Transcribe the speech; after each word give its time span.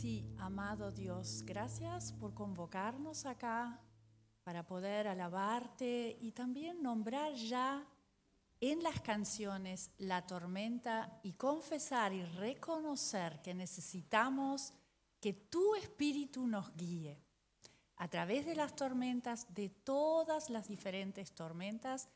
Sí, 0.00 0.24
amado 0.38 0.92
Dios, 0.92 1.42
gracias 1.44 2.12
por 2.12 2.32
convocarnos 2.32 3.26
acá 3.26 3.82
para 4.44 4.64
poder 4.64 5.08
alabarte 5.08 6.16
y 6.20 6.30
también 6.30 6.80
nombrar 6.80 7.34
ya 7.34 7.84
en 8.60 8.80
las 8.84 9.00
canciones 9.00 9.90
la 9.98 10.24
tormenta 10.24 11.18
y 11.24 11.32
confesar 11.32 12.12
y 12.12 12.22
reconocer 12.22 13.42
que 13.42 13.54
necesitamos 13.54 14.72
que 15.18 15.32
tu 15.32 15.74
espíritu 15.74 16.46
nos 16.46 16.76
guíe 16.76 17.20
a 17.96 18.06
través 18.06 18.46
de 18.46 18.54
las 18.54 18.76
tormentas, 18.76 19.52
de 19.52 19.68
todas 19.68 20.48
las 20.48 20.68
diferentes 20.68 21.32
tormentas 21.32 22.08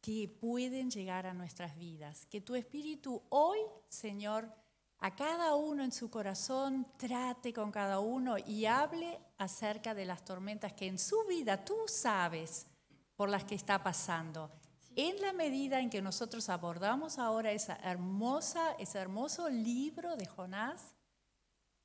que 0.00 0.34
pueden 0.40 0.90
llegar 0.90 1.26
a 1.26 1.34
nuestras 1.34 1.76
vidas. 1.76 2.24
Que 2.24 2.40
tu 2.40 2.54
espíritu 2.54 3.22
hoy, 3.28 3.58
Señor, 3.90 4.50
a 5.00 5.14
cada 5.14 5.54
uno 5.54 5.84
en 5.84 5.92
su 5.92 6.10
corazón 6.10 6.86
trate 6.96 7.52
con 7.52 7.70
cada 7.70 8.00
uno 8.00 8.36
y 8.38 8.66
hable 8.66 9.20
acerca 9.38 9.94
de 9.94 10.04
las 10.04 10.24
tormentas 10.24 10.72
que 10.72 10.86
en 10.86 10.98
su 10.98 11.24
vida 11.28 11.64
tú 11.64 11.76
sabes 11.86 12.66
por 13.14 13.28
las 13.28 13.44
que 13.44 13.54
está 13.54 13.82
pasando. 13.82 14.50
En 14.96 15.20
la 15.20 15.32
medida 15.32 15.78
en 15.78 15.90
que 15.90 16.02
nosotros 16.02 16.48
abordamos 16.48 17.18
ahora 17.18 17.52
esa 17.52 17.76
hermosa, 17.76 18.72
ese 18.78 18.98
hermoso 18.98 19.48
libro 19.48 20.16
de 20.16 20.26
Jonás 20.26 20.94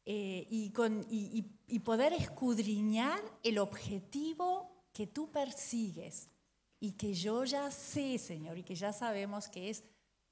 eh, 0.05 0.47
y, 0.49 1.79
poder 1.79 2.13
escudriñar 2.13 3.21
el 3.41 3.59
objetivo 3.59 4.87
que 4.91 5.07
tú 5.07 5.31
persigues 5.31 6.29
y 6.79 6.93
que 6.93 7.13
yo 7.13 7.45
ya 7.45 7.71
sé, 7.71 8.17
Señor, 8.17 8.57
y 8.57 8.63
que 8.63 8.75
ya 8.75 8.91
sabemos 8.91 9.47
que 9.47 9.69
es 9.69 9.83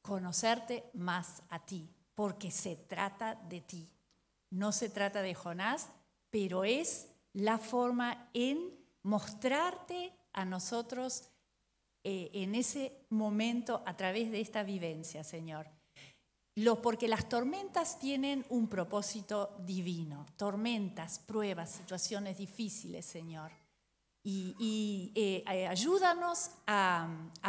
conocerte 0.02 0.90
más 0.94 1.44
a 1.50 1.66
ti, 1.66 1.90
porque 2.16 2.52
se 2.52 2.76
trata 2.76 3.36
de 3.36 3.62
ti. 3.62 3.90
No 4.50 4.72
se 4.72 4.90
trata 4.90 5.22
de 5.22 5.34
Jonás, 5.34 5.90
pero 6.30 6.64
es 6.64 7.08
la 7.34 7.58
forma 7.58 8.30
en 8.34 8.78
mostrarte 9.04 10.14
a 10.34 10.46
nosotros 10.46 11.30
eh, 12.04 12.32
en 12.34 12.56
ese 12.56 13.06
momento 13.10 13.84
a 13.86 13.96
través 13.96 14.32
de 14.32 14.42
esta 14.42 14.64
vivencia, 14.64 15.24
Señor. 15.24 15.68
Lo, 16.56 16.82
porque 16.82 17.08
las 17.08 17.30
tormentas 17.30 17.98
tienen 18.00 18.46
un 18.50 18.68
propósito 18.68 19.56
divino, 19.66 20.26
tormentas, 20.36 21.20
pruebas, 21.20 21.72
situaciones 21.72 22.38
difíciles, 22.38 23.06
Señor. 23.06 23.61
Y, 24.24 25.12
eh, 25.16 25.44
eh, 25.52 25.68
ayúdanos 25.68 26.52
a, 26.68 27.08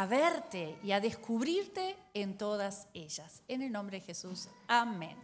verte 0.09 0.75
y 0.83 0.91
a 0.91 0.99
descubrirte 0.99 1.95
en 2.13 2.37
todas 2.37 2.87
ellas. 2.93 3.43
En 3.47 3.61
el 3.61 3.71
nombre 3.71 3.99
de 3.99 4.05
Jesús, 4.05 4.47
amén. 4.67 5.15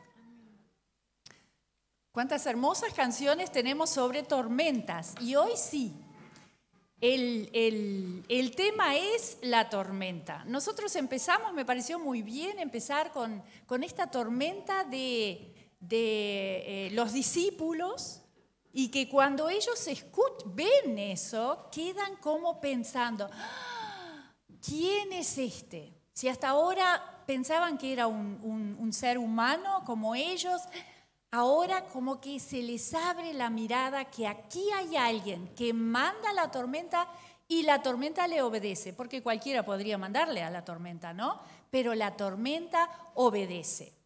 Cuántas 2.12 2.46
hermosas 2.46 2.94
canciones 2.94 3.52
tenemos 3.52 3.90
sobre 3.90 4.24
tormentas. 4.24 5.16
Y 5.22 5.36
hoy 5.36 5.52
sí, 5.56 5.96
el, 7.02 7.50
el, 8.28 8.56
tema 8.56 8.96
es 8.96 9.38
la 9.42 9.70
tormenta. 9.70 10.44
Nosotros 10.46 10.96
empezamos, 10.96 11.54
me 11.54 11.66
pareció 11.66 11.98
muy 11.98 12.22
bien 12.22 12.60
empezar 12.60 13.12
con, 13.12 13.42
con 13.66 13.84
esta 13.84 14.12
tormenta 14.12 14.84
de, 14.84 15.56
de 15.80 16.88
eh, 16.88 16.92
los 16.92 17.14
discípulos 17.14 18.19
y 18.72 18.90
que 18.90 19.10
cuando 19.10 19.50
ellos 19.50 19.88
ven 20.46 20.98
eso, 20.98 21.70
quedan 21.72 22.16
como 22.18 22.60
pensando, 22.62 23.30
ah, 23.32 24.34
¿quién 24.62 25.12
es 25.14 25.38
este? 25.38 25.94
Si 26.14 26.28
hasta 26.28 26.50
ahora 26.50 27.24
pensaban 27.26 27.78
que 27.78 27.94
era 27.94 28.08
un, 28.08 28.78
un 28.80 28.94
ser 28.94 29.18
humano 29.18 29.84
como 29.86 30.16
ellos, 30.16 30.62
ahora 31.32 31.86
como 31.86 32.20
que 32.20 32.40
se 32.40 32.62
les 32.62 32.94
abre 32.94 33.34
la 33.34 33.50
mirada 33.50 34.06
que 34.06 34.28
aquí 34.28 34.64
hay 34.76 34.96
alguien 34.98 35.48
que 35.56 35.74
manda 35.74 36.34
la 36.34 36.52
tormenta 36.52 37.08
y 37.48 37.64
la 37.64 37.82
tormenta 37.82 38.28
le 38.28 38.44
obedece, 38.44 38.94
porque 38.94 39.24
cualquiera 39.24 39.66
podría 39.66 39.98
mandarle 39.98 40.44
a 40.44 40.52
la 40.52 40.64
tormenta, 40.64 41.14
¿no? 41.14 41.40
Pero 41.72 41.96
la 41.96 42.16
tormenta 42.16 42.90
obedece. 43.16 43.99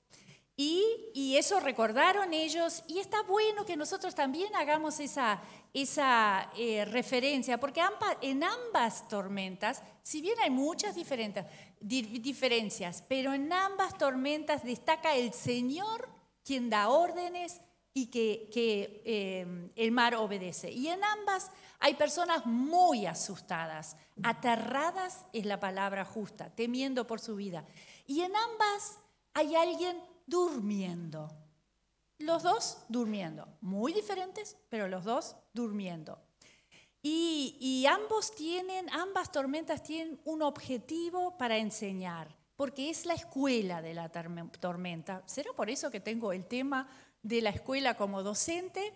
Y, 0.56 1.36
eso 1.36 1.60
recordaron 1.60 2.32
ellos 2.32 2.84
y 2.88 3.00
está 3.00 3.24
bueno 3.24 3.66
que 3.66 3.76
nosotros 3.76 4.14
también 4.14 4.56
hagamos 4.56 5.00
esa, 5.00 5.42
esa 5.74 6.52
eh, 6.56 6.86
referencia, 6.86 7.60
porque 7.60 7.82
en 8.22 8.44
ambas 8.44 9.08
tormentas, 9.08 9.82
si 10.04 10.22
bien 10.22 10.36
hay 10.44 10.52
muchas 10.52 10.96
diferencias, 10.96 13.04
pero 13.08 13.34
en 13.34 13.52
ambas 13.52 13.98
tormentas 13.98 14.64
destaca 14.64 15.16
el 15.16 15.34
Señor 15.34 16.08
quien 16.46 16.70
da 16.70 16.90
órdenes 16.90 17.60
y 17.94 18.08
que, 18.08 19.02
eh, 19.06 19.72
el 19.76 19.92
mar 19.92 20.16
obedece. 20.16 20.72
Y 20.72 20.88
en 20.88 21.04
ambas 21.04 21.52
hay 21.80 21.96
personas 21.96 22.46
muy 22.46 23.08
asustadas, 23.08 23.98
aterradas 24.22 25.26
es 25.34 25.46
la 25.46 25.60
palabra 25.60 26.06
justa, 26.06 26.52
temiendo 26.56 27.08
por 27.08 27.20
su 27.20 27.36
vida. 27.36 27.66
Y 28.06 28.22
en 28.22 28.36
ambas 28.36 29.00
hay 29.34 29.56
alguien 29.56 30.13
durmiendo. 30.26 31.32
Los 32.20 32.44
dos 32.44 32.78
durmiendo, 32.90 33.48
muy 33.62 33.92
diferentes, 33.94 34.58
pero 34.70 34.88
los 34.88 35.04
dos 35.04 35.36
durmiendo. 35.54 36.20
Y, 37.06 37.86
ambos 37.90 38.34
tienen, 38.34 38.90
ambas 38.92 39.30
tormentas 39.30 39.84
tienen 39.84 40.22
un 40.24 40.42
objetivo 40.42 41.38
para 41.38 41.58
enseñar, 41.58 42.34
porque 42.56 42.90
es 42.90 43.06
la 43.06 43.14
escuela 43.14 43.82
de 43.82 43.94
la 43.94 44.10
tormenta. 44.10 45.22
¿Será 45.26 45.52
por 45.52 45.70
eso 45.70 45.92
que 45.92 46.00
tengo 46.00 46.32
el 46.32 46.46
tema 46.46 46.88
de 47.22 47.42
la 47.42 47.50
escuela 47.50 47.98
como 47.98 48.24
docente? 48.24 48.94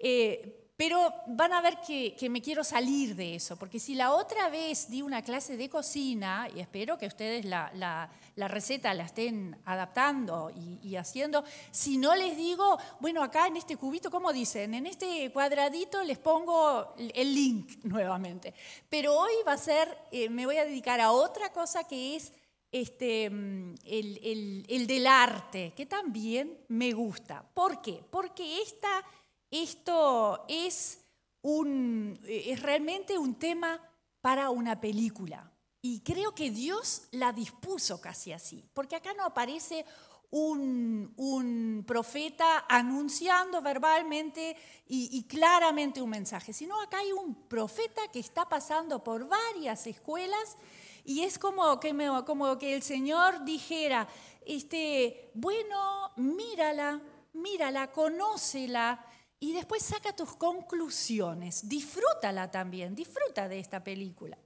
Eh, 0.00 0.68
pero 0.78 1.12
van 1.26 1.52
a 1.52 1.60
ver 1.60 1.78
que, 1.84 2.28
me 2.30 2.40
quiero 2.40 2.62
salir 2.62 3.16
de 3.16 3.34
eso, 3.34 3.56
porque 3.56 3.80
si 3.80 3.96
la 3.96 4.12
otra 4.12 4.48
vez 4.48 4.88
di 4.88 5.02
una 5.02 5.22
clase 5.22 5.56
de 5.56 5.68
cocina, 5.68 6.48
y 6.54 6.60
espero 6.60 6.96
que 6.96 7.08
ustedes 7.08 7.44
la, 7.44 8.10
receta 8.46 8.94
la 8.94 9.04
estén 9.04 9.60
adaptando 9.64 10.52
y, 10.54 10.94
haciendo, 10.94 11.42
si 11.72 11.96
no 11.96 12.14
les 12.14 12.36
digo, 12.36 12.78
bueno, 13.00 13.22
acá 13.22 13.48
en 13.48 13.56
este 13.56 13.76
cubito, 13.76 14.10
¿cómo 14.10 14.32
dicen? 14.32 14.74
En 14.74 14.86
este 14.86 15.32
cuadradito 15.32 16.04
les 16.04 16.18
pongo 16.18 16.94
el 16.96 17.34
link 17.34 17.82
nuevamente. 17.82 18.54
Pero 18.88 19.18
hoy 19.18 19.32
va 19.46 19.54
a 19.54 19.58
ser, 19.58 19.98
eh, 20.12 20.28
me 20.28 20.46
voy 20.46 20.58
a 20.58 20.64
dedicar 20.64 21.00
a 21.00 21.10
otra 21.10 21.50
cosa 21.52 21.82
que 21.84 22.14
es 22.14 22.32
este, 22.70 23.30
mm, 23.30 23.74
el, 23.84 24.66
el 24.68 24.86
del 24.86 25.06
arte, 25.08 25.72
que 25.74 25.86
también 25.86 26.58
me 26.68 26.92
gusta. 26.92 27.42
¿Por 27.54 27.82
qué? 27.82 28.04
Porque 28.08 28.62
esta 28.62 29.04
esto 29.50 30.44
es, 30.48 31.04
un, 31.42 32.18
es 32.26 32.60
realmente 32.62 33.18
un 33.18 33.34
tema 33.36 33.80
para 34.20 34.50
una 34.50 34.80
película. 34.80 35.50
Y 35.80 36.00
creo 36.00 36.34
que 36.34 36.50
Dios 36.50 37.02
la 37.12 37.32
dispuso 37.32 38.00
casi 38.00 38.32
así, 38.32 38.64
porque 38.74 38.96
acá 38.96 39.14
no 39.14 39.24
aparece 39.24 39.84
un, 40.30 41.84
profeta 41.86 42.66
anunciando 42.68 43.62
verbalmente 43.62 44.56
y, 44.86 45.22
claramente 45.24 46.02
un 46.02 46.10
mensaje, 46.10 46.52
sino 46.52 46.80
acá 46.80 46.98
hay 46.98 47.12
un 47.12 47.34
profeta 47.48 48.02
que 48.12 48.18
está 48.18 48.48
pasando 48.48 49.02
por 49.02 49.28
varias 49.28 49.86
escuelas 49.86 50.56
y 51.04 51.22
es 51.22 51.38
como 51.38 51.80
que, 51.80 51.94
como 52.26 52.58
que 52.58 52.74
el 52.74 52.82
Señor 52.82 53.44
dijera, 53.44 54.08
este, 54.44 55.30
bueno, 55.34 56.10
mírala, 56.16 57.00
mírala, 57.32 57.90
conócela, 57.92 59.04
y 59.40 59.52
después 59.52 59.84
saca 59.84 60.14
tus 60.14 60.34
conclusiones. 60.34 61.68
Disfrútala 61.68 62.50
también, 62.50 62.94
disfruta 62.94 63.48
de 63.48 63.60
esta 63.60 63.84
película. 63.84 64.36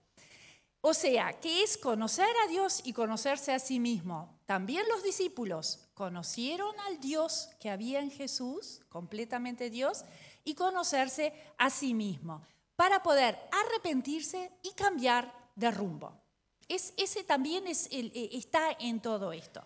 O 0.84 0.94
sea, 0.94 1.38
que 1.38 1.62
es 1.62 1.78
conocer 1.78 2.34
a 2.44 2.48
Dios 2.48 2.80
y 2.84 2.92
conocerse 2.92 3.52
a 3.52 3.60
sí 3.60 3.78
mismo. 3.78 4.36
También 4.46 4.84
los 4.88 5.04
discípulos 5.04 5.78
conocieron 5.94 6.74
al 6.80 6.98
Dios 6.98 7.50
que 7.60 7.70
había 7.70 8.00
en 8.00 8.10
Jesús, 8.10 8.80
completamente 8.88 9.70
Dios, 9.70 10.04
y 10.42 10.56
conocerse 10.56 11.32
a 11.56 11.70
sí 11.70 11.94
mismo, 11.94 12.42
para 12.74 13.00
poder 13.00 13.38
arrepentirse 13.52 14.50
y 14.64 14.72
cambiar 14.72 15.32
de 15.54 15.70
rumbo. 15.70 16.20
Es, 16.66 16.94
ese 16.96 17.22
también 17.22 17.64
eh, 17.68 18.30
está 18.32 18.76
en 18.80 19.00
todo 19.00 19.32
esto. 19.32 19.64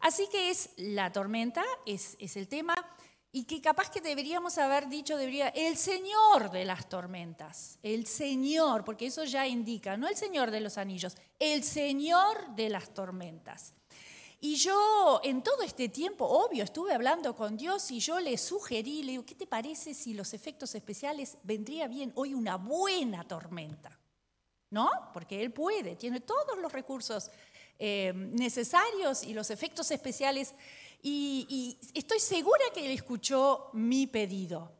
Así 0.00 0.28
que 0.30 0.50
es 0.50 0.70
la 0.76 1.10
tormenta, 1.10 1.64
es 1.86 2.36
el 2.36 2.48
tema 2.48 2.74
y 3.32 3.44
que 3.44 3.60
capaz 3.60 3.90
que 3.90 4.00
deberíamos 4.00 4.58
haber 4.58 4.88
dicho, 4.88 5.16
debería, 5.16 5.48
el 5.48 5.76
Señor 5.76 6.50
de 6.50 6.64
las 6.64 6.88
tormentas, 6.88 7.78
el 7.82 8.06
Señor, 8.06 8.84
porque 8.84 9.06
eso 9.06 9.24
ya 9.24 9.46
indica, 9.46 9.96
no 9.96 10.08
el 10.08 10.16
Señor 10.16 10.50
de 10.50 10.60
los 10.60 10.78
anillos, 10.78 11.16
el 11.38 11.62
Señor 11.62 12.54
de 12.56 12.68
las 12.70 12.92
tormentas. 12.92 13.74
Y 14.42 14.56
yo 14.56 15.20
en 15.22 15.42
todo 15.42 15.62
este 15.62 15.90
tiempo, 15.90 16.24
obvio, 16.24 16.64
estuve 16.64 16.94
hablando 16.94 17.36
con 17.36 17.56
Dios 17.56 17.90
y 17.90 18.00
yo 18.00 18.18
le 18.18 18.38
sugerí, 18.38 19.02
le 19.02 19.12
digo, 19.12 19.26
¿qué 19.26 19.34
te 19.34 19.46
parece 19.46 19.92
si 19.92 20.14
los 20.14 20.32
efectos 20.32 20.74
especiales 20.74 21.36
vendría 21.42 21.86
bien 21.86 22.10
hoy 22.16 22.32
una 22.32 22.56
buena 22.56 23.28
tormenta? 23.28 24.00
¿No? 24.70 24.90
Porque 25.12 25.42
Él 25.42 25.52
puede, 25.52 25.94
tiene 25.96 26.20
todos 26.20 26.58
los 26.58 26.72
recursos 26.72 27.30
eh, 27.78 28.12
necesarios 28.14 29.24
y 29.24 29.34
los 29.34 29.50
efectos 29.50 29.90
especiales 29.90 30.54
y, 31.02 31.78
estoy 31.94 32.20
segura 32.20 32.64
que 32.74 32.84
él 32.84 32.92
escuchó 32.92 33.70
mi 33.72 34.06
pedido, 34.06 34.72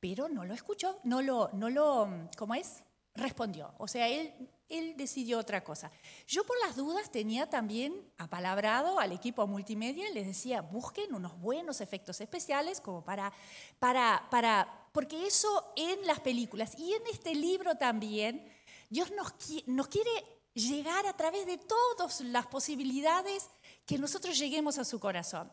pero 0.00 0.28
no 0.28 0.44
lo 0.44 0.54
escuchó, 0.54 0.98
no 1.04 1.22
lo, 1.22 1.50
no 1.52 1.70
lo, 1.70 2.28
¿cómo 2.36 2.54
es? 2.54 2.82
Respondió. 3.14 3.74
O 3.78 3.88
sea, 3.88 4.08
él 4.08 4.32
él 4.68 4.94
decidió 4.96 5.38
otra 5.38 5.62
cosa. 5.62 5.90
Yo 6.26 6.44
por 6.44 6.56
las 6.60 6.76
dudas 6.76 7.10
tenía 7.10 7.48
también 7.48 7.94
apalabrado 8.18 8.98
al 8.98 9.12
equipo 9.12 9.46
multimedia 9.46 10.10
les 10.10 10.26
decía, 10.26 10.60
busquen 10.60 11.14
unos 11.14 11.38
buenos 11.40 11.80
efectos 11.80 12.20
especiales 12.20 12.80
como 12.80 13.04
para, 13.04 13.32
para, 13.78 14.26
para, 14.30 14.88
porque 14.92 15.26
eso 15.26 15.72
en 15.76 16.04
las 16.06 16.20
películas 16.20 16.76
y 16.78 16.92
en 16.92 17.02
este 17.12 17.34
libro 17.34 17.76
también, 17.76 18.44
Dios 18.90 19.12
nos, 19.12 19.34
nos 19.66 19.88
quiere 19.88 20.10
llegar 20.54 21.06
a 21.06 21.16
través 21.16 21.46
de 21.46 21.58
todas 21.58 22.20
las 22.22 22.46
posibilidades 22.46 23.50
que 23.86 23.96
nosotros 23.98 24.36
lleguemos 24.36 24.78
a 24.78 24.84
su 24.84 24.98
corazón. 24.98 25.50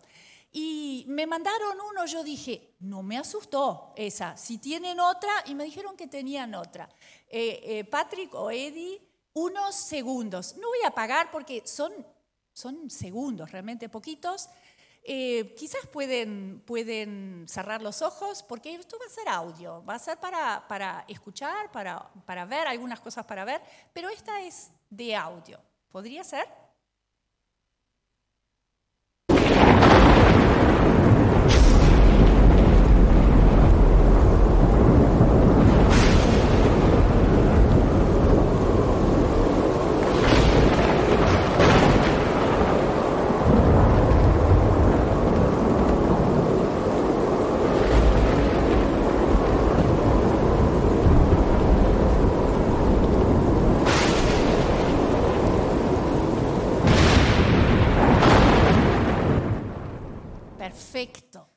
Y 0.51 1.05
me 1.07 1.25
mandaron 1.25 1.77
uno, 1.89 2.05
yo 2.05 2.23
dije, 2.23 2.75
no 2.79 3.01
me 3.01 3.17
asustó 3.17 3.93
esa, 3.95 4.37
si 4.37 4.57
tienen 4.57 4.99
otra, 4.99 5.31
y 5.45 5.55
me 5.55 5.63
dijeron 5.63 5.95
que 5.95 6.07
tenían 6.07 6.53
otra. 6.53 6.89
Eh, 7.27 7.61
eh, 7.63 7.83
Patrick 7.85 8.33
o 8.35 8.51
Eddie, 8.51 9.01
unos 9.33 9.75
segundos. 9.75 10.55
No 10.57 10.67
voy 10.67 10.85
a 10.85 10.91
pagar 10.91 11.31
porque 11.31 11.63
son, 11.65 11.91
son 12.53 12.89
segundos, 12.89 13.51
realmente 13.51 13.89
poquitos. 13.89 14.49
Eh, 15.03 15.55
quizás 15.57 15.85
pueden, 15.87 16.61
pueden 16.65 17.45
cerrar 17.49 17.81
los 17.81 18.01
ojos 18.01 18.41
porque 18.41 18.75
esto 18.75 18.97
va 18.99 19.05
a 19.05 19.09
ser 19.09 19.27
audio, 19.27 19.83
va 19.83 19.95
a 19.95 19.99
ser 19.99 20.17
para, 20.17 20.65
para 20.67 21.03
escuchar, 21.07 21.71
para, 21.71 22.09
para 22.25 22.45
ver, 22.45 22.67
algunas 22.67 23.01
cosas 23.01 23.25
para 23.25 23.43
ver, 23.43 23.61
pero 23.91 24.09
esta 24.09 24.41
es 24.41 24.71
de 24.89 25.15
audio. 25.15 25.59
¿Podría 25.91 26.23
ser? 26.23 26.62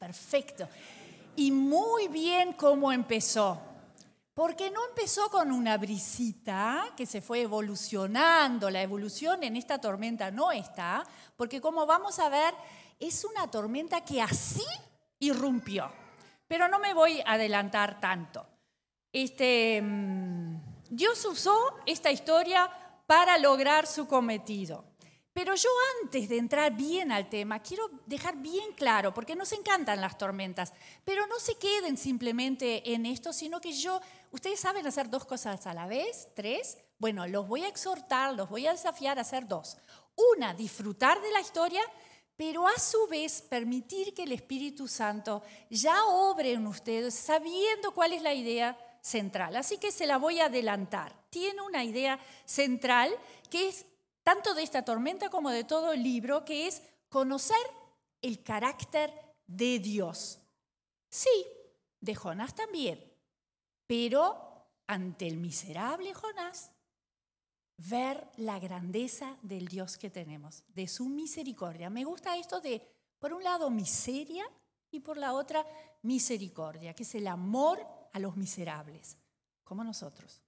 Perfecto. 0.07 0.69
Y 1.35 1.51
muy 1.51 2.07
bien 2.07 2.53
cómo 2.53 2.93
empezó. 2.93 3.61
Porque 4.35 4.71
no 4.71 4.87
empezó 4.87 5.29
con 5.31 5.51
una 5.51 5.77
brisita 5.79 6.93
que 6.97 7.07
se 7.07 7.21
fue 7.21 7.41
evolucionando. 7.41 8.71
La 8.71 8.83
evolución 8.83 9.43
en 9.43 9.57
esta 9.57 9.81
tormenta 9.81 10.31
no 10.31 10.53
está, 10.53 11.03
porque 11.37 11.61
como 11.61 11.87
vamos 11.87 12.21
a 12.21 12.29
ver, 12.29 12.55
es 13.01 13.25
una 13.25 13.51
tormenta 13.51 14.05
que 14.05 14.23
así 14.23 14.63
irrumpió. 15.19 15.91
Pero 16.47 16.69
no 16.69 16.79
me 16.79 16.95
voy 16.95 17.21
a 17.23 17.33
adelantar 17.33 17.99
tanto. 17.99 18.47
Este, 19.11 19.83
mm, 19.83 20.61
Dios 20.89 21.25
usó 21.25 21.59
esta 21.85 22.13
historia 22.13 22.71
para 23.09 23.39
lograr 23.39 23.89
su 23.89 24.07
cometido. 24.07 24.85
Pero 25.37 25.55
yo 25.55 25.69
antes 26.03 26.31
de 26.31 26.39
entrar 26.39 26.75
bien 26.75 27.13
al 27.13 27.29
tema, 27.29 27.61
quiero 27.61 27.91
dejar 28.07 28.39
bien 28.39 28.73
claro, 28.73 29.13
porque 29.13 29.37
nos 29.37 29.53
encantan 29.53 30.01
las 30.01 30.17
tormentas, 30.17 30.73
pero 31.05 31.27
no 31.27 31.39
se 31.39 31.57
queden 31.57 31.99
simplemente 31.99 32.95
en 32.95 33.05
esto, 33.05 33.35
sino 33.35 33.61
que 33.61 33.71
yo, 33.75 34.01
ustedes 34.31 34.59
saben 34.59 34.87
hacer 34.87 35.11
dos 35.11 35.27
cosas 35.27 35.67
a 35.67 35.75
la 35.75 35.87
vez, 35.87 36.29
tres, 36.35 36.79
bueno, 36.99 37.27
los 37.27 37.47
voy 37.47 37.65
a 37.65 37.69
exhortar, 37.69 38.33
los 38.33 38.49
voy 38.49 38.67
a 38.67 38.73
desafiar 38.73 39.19
a 39.19 39.21
hacer 39.21 39.47
dos. 39.47 39.77
Una, 40.39 40.55
disfrutar 40.55 41.21
de 41.21 41.31
la 41.31 41.43
historia, 41.43 41.83
pero 42.35 42.67
a 42.67 42.79
su 42.79 43.07
vez 43.07 43.43
permitir 43.43 44.15
que 44.15 44.23
el 44.23 44.33
Espíritu 44.33 44.89
Santo 44.89 45.43
ya 45.69 46.07
obre 46.07 46.53
en 46.53 46.67
ustedes 46.67 47.13
sabiendo 47.13 47.93
cuál 47.93 48.15
es 48.15 48.23
la 48.23 48.33
idea 48.33 48.79
central. 49.03 49.55
Así 49.57 49.77
que 49.77 49.93
se 49.93 50.07
la 50.07 50.17
voy 50.17 50.41
a 50.41 50.47
adelantar. 50.47 51.15
Tiene 51.29 51.61
una 51.61 51.85
idea 51.85 52.19
central 52.47 53.15
que 53.51 53.69
es 53.69 53.85
tanto 54.27 54.55
de 54.55 54.65
esta 54.65 54.85
tormenta 54.85 55.31
como 55.31 55.51
de 55.51 55.63
todo 55.63 55.93
el 55.93 56.03
libro, 56.03 56.45
que 56.45 56.67
es 56.67 56.83
conocer 57.09 57.57
el 58.23 58.43
carácter 58.43 59.15
de 59.47 59.79
Dios. 59.79 60.41
Sí, 61.09 61.47
de 62.01 62.17
Jonás 62.17 62.53
también, 62.53 63.01
pero 63.87 64.67
ante 64.89 65.29
el 65.29 65.37
miserable 65.37 66.13
Jonás, 66.13 66.73
ver 67.77 68.29
la 68.37 68.59
grandeza 68.59 69.37
del 69.43 69.69
Dios 69.69 69.97
que 69.97 70.11
tenemos, 70.11 70.65
de 70.75 70.89
su 70.89 71.09
misericordia. 71.09 71.89
Me 71.89 72.03
gusta 72.03 72.37
esto 72.37 72.61
de, 72.61 72.83
por 73.21 73.33
un 73.33 73.45
lado, 73.45 73.71
miseria 73.71 74.45
y 74.91 74.99
por 74.99 75.19
la 75.19 75.35
otra, 75.35 75.65
misericordia, 76.03 76.95
que 76.95 77.05
es 77.05 77.15
el 77.15 77.29
amor 77.29 77.79
a 78.13 78.19
los 78.19 78.37
miserables, 78.37 79.19
como 79.63 79.85
nosotros. 79.85 80.43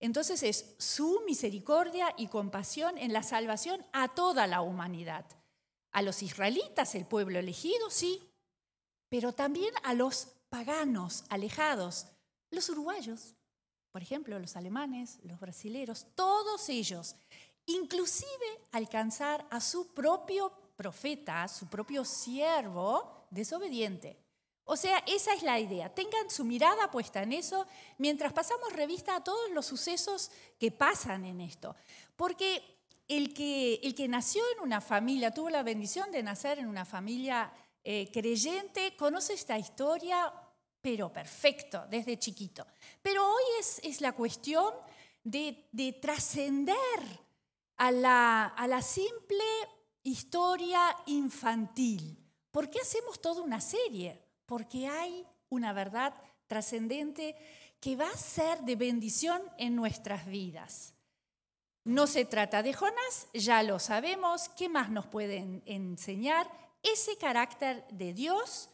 Entonces 0.00 0.42
es 0.42 0.74
su 0.78 1.22
misericordia 1.26 2.14
y 2.16 2.28
compasión 2.28 2.96
en 2.96 3.12
la 3.12 3.22
salvación 3.22 3.84
a 3.92 4.08
toda 4.08 4.46
la 4.46 4.62
humanidad. 4.62 5.26
A 5.92 6.02
los 6.02 6.22
israelitas, 6.22 6.94
el 6.94 7.04
pueblo 7.04 7.38
elegido, 7.38 7.90
sí, 7.90 8.22
pero 9.10 9.32
también 9.32 9.74
a 9.82 9.92
los 9.92 10.28
paganos 10.48 11.24
alejados, 11.28 12.06
los 12.50 12.68
uruguayos, 12.70 13.34
por 13.92 14.02
ejemplo, 14.02 14.38
los 14.38 14.56
alemanes, 14.56 15.18
los 15.24 15.38
brasileros, 15.38 16.06
todos 16.14 16.68
ellos, 16.68 17.16
inclusive 17.66 18.28
alcanzar 18.72 19.46
a 19.50 19.60
su 19.60 19.92
propio 19.92 20.52
profeta, 20.76 21.42
a 21.42 21.48
su 21.48 21.68
propio 21.68 22.04
siervo 22.04 23.26
desobediente. 23.30 24.16
O 24.70 24.76
sea, 24.76 25.02
esa 25.04 25.34
es 25.34 25.42
la 25.42 25.58
idea. 25.58 25.92
Tengan 25.92 26.30
su 26.30 26.44
mirada 26.44 26.92
puesta 26.92 27.24
en 27.24 27.32
eso 27.32 27.66
mientras 27.98 28.32
pasamos 28.32 28.72
revista 28.72 29.16
a 29.16 29.24
todos 29.24 29.50
los 29.50 29.66
sucesos 29.66 30.30
que 30.60 30.70
pasan 30.70 31.24
en 31.24 31.40
esto. 31.40 31.74
Porque 32.14 32.62
el 33.08 33.34
que, 33.34 33.80
el 33.82 33.96
que 33.96 34.06
nació 34.06 34.44
en 34.54 34.62
una 34.62 34.80
familia, 34.80 35.34
tuvo 35.34 35.50
la 35.50 35.64
bendición 35.64 36.12
de 36.12 36.22
nacer 36.22 36.60
en 36.60 36.68
una 36.68 36.84
familia 36.84 37.52
eh, 37.82 38.12
creyente, 38.12 38.94
conoce 38.96 39.32
esta 39.32 39.58
historia, 39.58 40.32
pero 40.80 41.12
perfecto, 41.12 41.84
desde 41.90 42.20
chiquito. 42.20 42.64
Pero 43.02 43.26
hoy 43.28 43.42
es, 43.58 43.80
es 43.82 44.00
la 44.00 44.12
cuestión 44.12 44.72
de, 45.24 45.66
de 45.72 45.94
trascender 45.94 46.76
a 47.76 47.90
la, 47.90 48.46
a 48.46 48.68
la 48.68 48.82
simple 48.82 49.42
historia 50.04 50.96
infantil. 51.06 52.24
¿Por 52.52 52.70
qué 52.70 52.78
hacemos 52.78 53.20
toda 53.20 53.42
una 53.42 53.60
serie? 53.60 54.29
Porque 54.50 54.88
hay 54.88 55.24
una 55.48 55.72
verdad 55.72 56.12
trascendente 56.48 57.36
que 57.78 57.94
va 57.94 58.10
a 58.10 58.16
ser 58.16 58.62
de 58.62 58.74
bendición 58.74 59.40
en 59.58 59.76
nuestras 59.76 60.26
vidas. 60.26 60.92
No 61.84 62.08
se 62.08 62.24
trata 62.24 62.60
de 62.60 62.72
Jonás, 62.72 63.28
ya 63.32 63.62
lo 63.62 63.78
sabemos, 63.78 64.48
¿qué 64.48 64.68
más 64.68 64.90
nos 64.90 65.06
pueden 65.06 65.62
enseñar? 65.66 66.50
Ese 66.82 67.16
carácter 67.16 67.86
de 67.92 68.12
Dios 68.12 68.70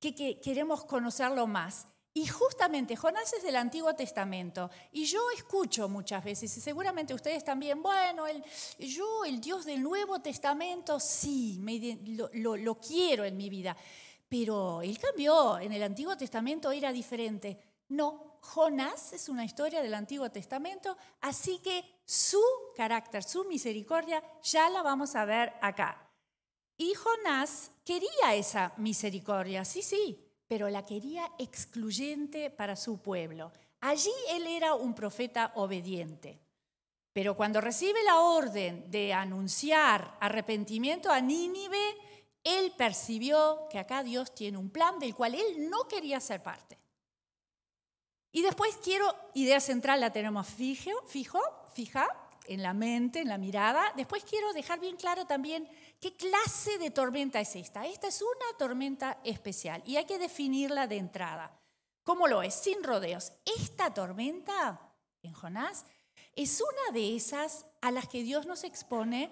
que, 0.00 0.40
queremos 0.40 0.84
conocerlo 0.86 1.46
más. 1.46 1.86
Y 2.14 2.26
justamente 2.26 2.96
Jonás 2.96 3.32
es 3.32 3.44
del 3.44 3.54
Antiguo 3.54 3.94
Testamento. 3.94 4.70
Y 4.90 5.04
yo 5.04 5.20
escucho 5.36 5.88
muchas 5.88 6.24
veces, 6.24 6.54
y 6.56 6.60
seguramente 6.60 7.14
ustedes 7.14 7.44
también, 7.44 7.80
bueno, 7.80 8.26
el, 8.26 8.42
yo, 8.76 9.24
el 9.24 9.40
Dios 9.40 9.66
del 9.66 9.84
Nuevo 9.84 10.20
Testamento, 10.20 10.98
sí, 10.98 11.60
lo 12.34 12.80
quiero 12.80 13.24
en 13.24 13.36
mi 13.36 13.48
vida 13.48 13.76
pero 14.32 14.80
él 14.80 14.98
cambió, 14.98 15.58
en 15.58 15.74
el 15.74 15.82
Antiguo 15.82 16.16
Testamento 16.16 16.72
era 16.72 16.90
diferente. 16.90 17.58
No, 17.88 18.38
Jonás 18.40 19.12
es 19.12 19.28
una 19.28 19.44
historia 19.44 19.82
del 19.82 19.92
Antiguo 19.92 20.30
Testamento, 20.30 20.96
así 21.20 21.58
que 21.58 21.84
su 22.06 22.40
carácter, 22.74 23.24
su 23.24 23.44
misericordia, 23.44 24.22
ya 24.42 24.70
la 24.70 24.80
vamos 24.80 25.16
a 25.16 25.26
ver 25.26 25.52
acá. 25.60 26.10
Y 26.78 26.94
Jonás 26.94 27.72
quería 27.84 28.34
esa 28.34 28.72
misericordia, 28.78 29.66
sí, 29.66 29.82
sí, 29.82 30.26
pero 30.48 30.70
la 30.70 30.86
quería 30.86 31.30
excluyente 31.38 32.48
para 32.48 32.74
su 32.74 33.02
pueblo. 33.02 33.52
Allí 33.82 34.14
él 34.30 34.46
era 34.46 34.72
un 34.72 34.94
profeta 34.94 35.52
obediente. 35.56 36.40
Pero 37.12 37.36
cuando 37.36 37.60
recibe 37.60 38.02
la 38.02 38.20
orden 38.20 38.90
de 38.90 39.12
anunciar 39.12 40.16
arrepentimiento 40.20 41.10
a 41.10 41.20
Nínive, 41.20 41.98
él 42.44 42.72
percibió 42.76 43.66
que 43.70 43.78
acá 43.78 44.02
Dios 44.02 44.34
tiene 44.34 44.58
un 44.58 44.70
plan 44.70 44.98
del 44.98 45.14
cual 45.14 45.34
él 45.34 45.70
no 45.70 45.86
quería 45.88 46.20
ser 46.20 46.42
parte. 46.42 46.78
Y 48.32 48.42
después 48.42 48.78
quiero, 48.82 49.14
idea 49.34 49.60
central 49.60 50.00
la 50.00 50.12
tenemos 50.12 50.46
fijo, 50.46 50.90
fijo, 51.06 51.40
fija, 51.74 52.08
en 52.46 52.62
la 52.62 52.74
mente, 52.74 53.20
en 53.20 53.28
la 53.28 53.38
mirada. 53.38 53.92
Después 53.96 54.24
quiero 54.24 54.52
dejar 54.52 54.80
bien 54.80 54.96
claro 54.96 55.26
también 55.26 55.68
qué 56.00 56.16
clase 56.16 56.78
de 56.78 56.90
tormenta 56.90 57.40
es 57.40 57.54
esta. 57.56 57.86
Esta 57.86 58.08
es 58.08 58.22
una 58.22 58.58
tormenta 58.58 59.18
especial 59.24 59.82
y 59.86 59.96
hay 59.96 60.04
que 60.06 60.18
definirla 60.18 60.86
de 60.86 60.96
entrada. 60.96 61.58
¿Cómo 62.04 62.26
lo 62.26 62.42
es? 62.42 62.54
Sin 62.54 62.82
rodeos. 62.82 63.32
Esta 63.44 63.94
tormenta 63.94 64.92
en 65.22 65.32
Jonás 65.32 65.84
es 66.34 66.60
una 66.60 66.92
de 66.92 67.14
esas 67.14 67.66
a 67.80 67.90
las 67.90 68.08
que 68.08 68.22
Dios 68.22 68.46
nos 68.46 68.64
expone 68.64 69.30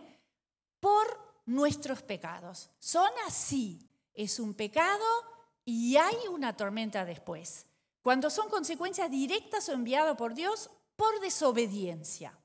por 0.79 1.30
nuestros 1.47 2.03
pecados. 2.03 2.71
Son 2.79 3.11
así. 3.27 3.87
Es 4.15 4.39
un 4.39 4.55
pecado 4.55 5.05
y 5.65 5.97
hay 5.97 6.17
una 6.31 6.57
tormenta 6.57 7.05
después. 7.05 7.67
Cuando 8.03 8.31
son 8.31 8.49
consecuencias 8.49 9.11
directas 9.11 9.69
o 9.69 9.73
enviadas 9.73 10.17
por 10.17 10.35
Dios 10.35 10.71
por 10.97 11.21
desobediencia. 11.21 12.37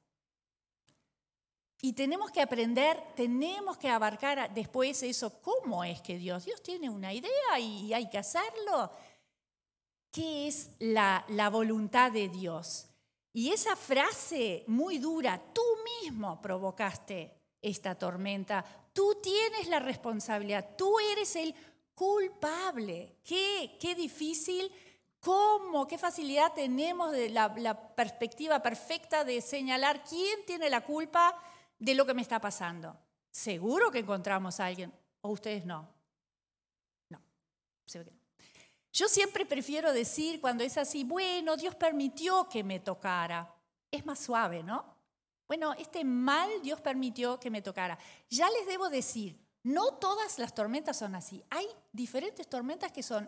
Y 1.82 1.94
tenemos 1.94 2.32
que 2.32 2.42
aprender, 2.42 3.02
tenemos 3.16 3.78
que 3.78 3.90
abarcar 3.90 4.54
después 4.54 5.04
eso, 5.04 5.42
¿cómo 5.42 5.84
es 5.84 6.02
que 6.02 6.18
Dios? 6.18 6.46
Dios 6.46 6.64
tiene 6.64 6.90
una 6.90 7.14
idea 7.14 7.60
y 7.60 7.94
hay 7.94 8.10
que 8.10 8.18
hacerlo. 8.18 8.92
¿Qué 10.12 10.48
es 10.48 10.72
la, 10.80 11.26
la 11.28 11.50
voluntad 11.50 12.12
de 12.12 12.30
Dios? 12.30 12.88
Y 13.34 13.52
esa 13.52 13.76
frase 13.76 14.64
muy 14.68 14.98
dura, 14.98 15.42
tú 15.54 15.62
mismo 16.02 16.42
provocaste 16.42 17.36
esta 17.62 17.96
tormenta, 17.96 18.64
tú 18.96 19.20
tienes 19.22 19.68
la 19.68 19.80
responsabilidad, 19.80 20.76
tú 20.78 20.98
eres 21.12 21.36
el 21.36 21.54
culpable. 21.94 23.18
Qué, 23.26 23.78
qué 23.78 23.94
difícil, 23.94 24.72
cómo, 25.20 25.86
qué 25.86 25.98
facilidad 25.98 26.54
tenemos 26.54 27.12
de 27.12 27.30
la, 27.30 27.94
perspectiva 27.94 28.62
perfecta 28.62 29.26
de 29.26 29.42
señalar 29.42 30.02
quién 30.06 30.46
tiene 30.46 30.70
la 30.70 30.82
culpa 30.82 31.38
de 31.78 31.94
lo 31.94 32.06
que 32.06 32.14
me 32.14 32.22
está 32.22 32.40
pasando. 32.40 32.98
Seguro 33.30 33.92
que 33.92 34.00
encontramos 34.00 34.62
a 34.62 34.68
alguien, 34.68 34.94
o 35.20 35.30
ustedes 35.30 35.66
no. 35.66 35.90
No, 37.10 37.22
seguro 37.86 38.12
que 38.12 38.16
no. 38.16 38.24
Yo 38.94 39.10
siempre 39.10 39.46
prefiero 39.46 39.92
decir 39.92 40.40
cuando 40.40 40.64
es 40.64 40.78
así, 40.78 41.04
bueno, 41.04 41.58
Dios 41.58 41.76
permitió 41.76 42.48
que 42.48 42.64
me 42.64 42.80
tocara. 42.80 43.54
Es 43.92 44.06
más 44.06 44.20
suave, 44.20 44.64
¿no? 44.64 44.95
Bueno, 45.48 45.74
este 45.74 46.04
mal 46.04 46.50
Dios 46.62 46.82
permitió 46.82 47.40
que 47.40 47.52
me 47.52 47.62
tocara. 47.62 47.98
Ya 48.30 48.50
les 48.50 48.66
debo 48.68 48.90
decir, 48.90 49.40
no 49.66 49.96
todas 49.96 50.38
las 50.38 50.54
tormentas 50.54 50.98
son 50.98 51.16
así. 51.16 51.44
Hay 51.50 51.66
diferentes 51.92 52.48
tormentas 52.48 52.92
que 52.92 53.02
son 53.02 53.28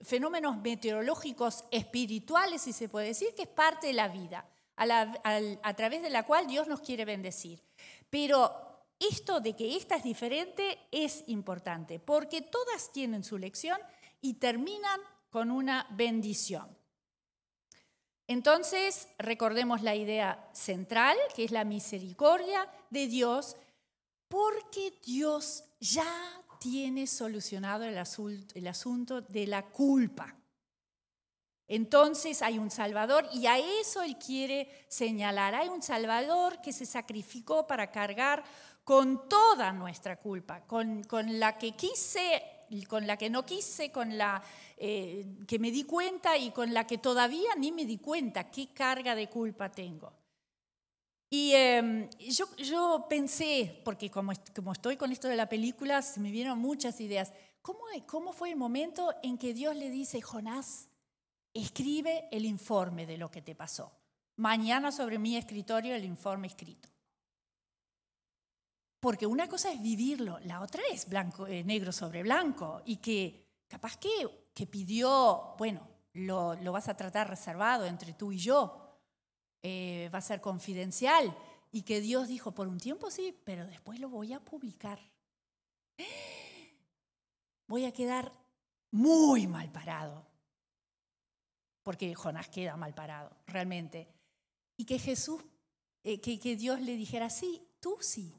fenómenos 0.00 0.56
meteorológicos 0.58 1.64
espirituales, 1.72 2.62
si 2.62 2.72
se 2.72 2.88
puede 2.88 3.08
decir, 3.08 3.34
que 3.34 3.42
es 3.42 3.48
parte 3.48 3.88
de 3.88 3.92
la 3.92 4.06
vida, 4.06 4.48
a, 4.76 5.74
través 5.74 6.02
de 6.02 6.10
la 6.10 6.24
cual 6.24 6.46
Dios 6.46 6.68
nos 6.68 6.80
quiere 6.80 7.04
bendecir. 7.04 7.60
Pero 8.08 8.52
esto 9.00 9.40
de 9.40 9.56
que 9.56 9.76
esta 9.76 9.96
es 9.96 10.04
diferente 10.04 10.78
es 10.92 11.24
importante, 11.26 11.98
porque 11.98 12.42
todas 12.42 12.92
tienen 12.92 13.24
su 13.24 13.36
lección 13.36 13.78
y 14.20 14.34
terminan 14.34 15.00
con 15.28 15.50
una 15.50 15.88
bendición. 15.90 16.68
Entonces, 18.26 19.08
recordemos 19.18 19.82
la 19.82 19.94
idea 19.94 20.48
central, 20.52 21.16
que 21.34 21.44
es 21.44 21.50
la 21.50 21.64
misericordia 21.64 22.68
de 22.90 23.06
Dios, 23.06 23.56
porque 24.28 24.98
Dios 25.04 25.64
ya 25.78 26.42
tiene 26.58 27.06
solucionado 27.06 27.84
el, 27.84 27.98
asunto 27.98 29.20
de 29.20 29.46
la 29.46 29.66
culpa. 29.66 30.34
Entonces 31.68 32.40
hay 32.40 32.58
un 32.58 32.70
Salvador 32.70 33.26
y 33.32 33.46
a 33.46 33.58
eso 33.58 34.02
Él 34.02 34.16
quiere 34.16 34.68
señalar. 34.88 35.54
Hay 35.54 35.68
un 35.68 35.82
Salvador 35.82 36.60
que 36.62 36.72
se 36.72 36.86
sacrificó 36.86 37.66
para 37.66 37.90
cargar 37.90 38.42
con 38.82 39.28
toda 39.28 39.72
nuestra 39.72 40.18
culpa, 40.18 40.60
con, 40.66 41.02
la 41.38 41.56
que 41.58 41.72
quise 41.76 42.42
con 42.82 43.06
la 43.06 43.16
que 43.16 43.30
no 43.30 43.44
quise, 43.44 43.90
con 43.90 44.16
la 44.18 44.42
eh, 44.76 45.24
que 45.46 45.58
me 45.58 45.70
di 45.70 45.84
cuenta 45.84 46.36
y 46.36 46.50
con 46.50 46.74
la 46.74 46.86
que 46.86 46.98
todavía 46.98 47.54
ni 47.56 47.72
me 47.72 47.84
di 47.84 47.98
cuenta 47.98 48.50
qué 48.50 48.68
carga 48.74 49.14
de 49.14 49.28
culpa 49.28 49.70
tengo. 49.70 50.12
Y 51.30 51.52
em, 51.54 52.08
yo, 52.18 52.46
yo, 52.56 53.06
pensé, 53.08 53.80
porque 53.84 54.10
como, 54.10 54.32
como, 54.54 54.72
estoy 54.72 54.96
con 54.96 55.10
esto 55.10 55.28
de 55.28 55.36
la 55.36 55.48
película, 55.48 56.00
se 56.02 56.20
me 56.20 56.30
vieron 56.30 56.58
muchas 56.58 57.00
ideas. 57.00 57.32
¿Cómo, 57.62 57.80
¿Cómo 58.06 58.32
fue 58.32 58.50
el 58.50 58.56
momento 58.56 59.14
en 59.22 59.38
que 59.38 59.54
Dios 59.54 59.74
le 59.74 59.90
dice, 59.90 60.20
Jonás, 60.20 60.88
escribe 61.52 62.28
el 62.30 62.44
informe 62.44 63.06
de 63.06 63.18
lo 63.18 63.30
que 63.30 63.42
te 63.42 63.54
pasó? 63.54 63.90
Mañana 64.36 64.92
sobre 64.92 65.18
mi 65.18 65.36
escritorio 65.36 65.94
el 65.94 66.04
informe 66.04 66.46
escrito. 66.46 66.93
Porque 69.04 69.26
una 69.26 69.50
cosa 69.50 69.70
es 69.70 69.82
vivirlo, 69.82 70.38
la 70.44 70.62
otra 70.62 70.82
es 70.90 71.06
blanco, 71.06 71.46
eh, 71.46 71.62
negro 71.62 71.92
sobre 71.92 72.22
blanco 72.22 72.80
y 72.86 72.96
que 72.96 73.58
capaz 73.68 73.98
que, 73.98 74.48
que 74.54 74.66
pidió, 74.66 75.54
bueno, 75.58 75.86
lo, 76.14 76.54
lo, 76.54 76.72
vas 76.72 76.88
a 76.88 76.96
tratar 76.96 77.28
reservado 77.28 77.84
entre 77.84 78.14
tú 78.14 78.32
y 78.32 78.38
yo, 78.38 78.98
eh, 79.62 80.08
va 80.08 80.20
a 80.20 80.22
ser 80.22 80.40
confidencial 80.40 81.36
y 81.70 81.82
que 81.82 82.00
Dios 82.00 82.28
dijo, 82.28 82.52
por 82.52 82.66
un 82.66 82.80
tiempo 82.80 83.10
sí, 83.10 83.38
pero 83.44 83.66
después 83.66 84.00
lo 84.00 84.08
voy 84.08 84.32
a 84.32 84.40
publicar. 84.40 84.98
Voy 87.66 87.84
a 87.84 87.92
quedar 87.92 88.32
muy 88.90 89.46
mal 89.46 89.70
parado, 89.70 90.24
porque 91.82 92.14
Jonás 92.14 92.48
queda 92.48 92.74
mal 92.78 92.94
parado, 92.94 93.36
realmente. 93.48 94.08
Y 94.78 94.86
que 94.86 94.98
Jesús, 94.98 95.42
eh, 96.04 96.22
que, 96.22 96.40
que 96.40 96.56
Dios 96.56 96.80
le 96.80 96.96
dijera, 96.96 97.28
sí, 97.28 97.68
tú 97.80 97.98
sí, 98.00 98.34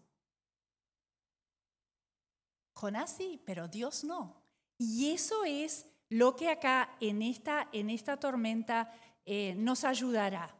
Jonás 2.75 3.15
sí, 3.17 3.41
pero 3.45 3.67
Dios 3.69 4.03
no. 4.03 4.35
Y 4.77 5.11
eso 5.11 5.45
es 5.45 5.85
lo 6.09 6.35
que 6.35 6.49
acá 6.49 6.95
en 6.99 7.21
esta, 7.21 7.69
en 7.71 7.89
esta 7.89 8.17
tormenta 8.17 8.93
eh, 9.25 9.55
nos 9.57 9.85
ayudará. 9.85 10.53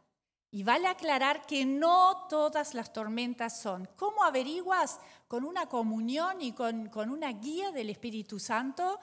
Y 0.50 0.62
vale 0.62 0.88
aclarar 0.88 1.44
que 1.44 1.66
no 1.66 2.26
todas 2.30 2.72
las 2.72 2.92
tormentas 2.92 3.60
son. 3.60 3.86
¿Cómo 3.96 4.24
averiguas? 4.24 4.98
Con 5.28 5.44
una 5.44 5.68
comunión 5.68 6.40
y 6.40 6.52
con, 6.52 6.88
con 6.88 7.10
una 7.10 7.30
guía 7.32 7.70
del 7.70 7.90
Espíritu 7.90 8.38
Santo 8.38 8.98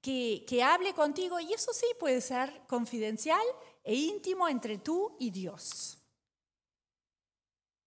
que, 0.00 0.46
que 0.48 0.62
hable 0.62 0.94
contigo. 0.94 1.38
Y 1.40 1.52
eso 1.52 1.74
sí 1.74 1.86
puede 2.00 2.22
ser 2.22 2.62
confidencial 2.66 3.44
e 3.82 3.94
íntimo 3.94 4.48
entre 4.48 4.78
tú 4.78 5.14
y 5.18 5.30
Dios. 5.30 5.98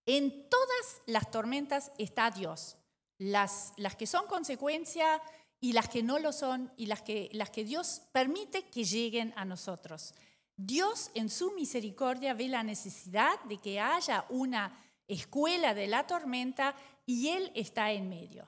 En 0.06 0.48
todas 0.48 1.02
las 1.08 1.32
tormentas 1.32 1.92
está 1.98 2.30
Dios 2.30 2.78
las, 3.18 3.74
las 3.78 3.96
que 3.96 4.08
son 4.08 4.28
consecuencia 4.28 5.22
y 5.60 5.74
las 5.74 5.90
que 5.90 6.04
no 6.04 6.20
lo 6.20 6.32
son 6.32 6.72
y 6.78 6.86
las 6.86 7.02
que, 7.02 7.30
las 7.34 7.50
que 7.50 7.64
Dios 7.64 8.02
permite 8.12 8.70
que 8.70 8.84
lleguen 8.84 9.34
a 9.36 9.46
nosotros. 9.46 10.14
Dios 10.56 11.12
en 11.14 11.30
su 11.30 11.52
misericordia 11.52 12.34
ve 12.34 12.48
la 12.48 12.64
necesidad 12.64 13.40
de 13.44 13.58
que 13.58 13.80
haya 13.80 14.26
una 14.30 14.78
escuela 15.08 15.74
de 15.74 15.88
la 15.88 16.06
tormenta 16.06 16.76
y 17.06 17.30
Él 17.30 17.52
está 17.56 17.92
en 17.92 18.10
medio. 18.10 18.48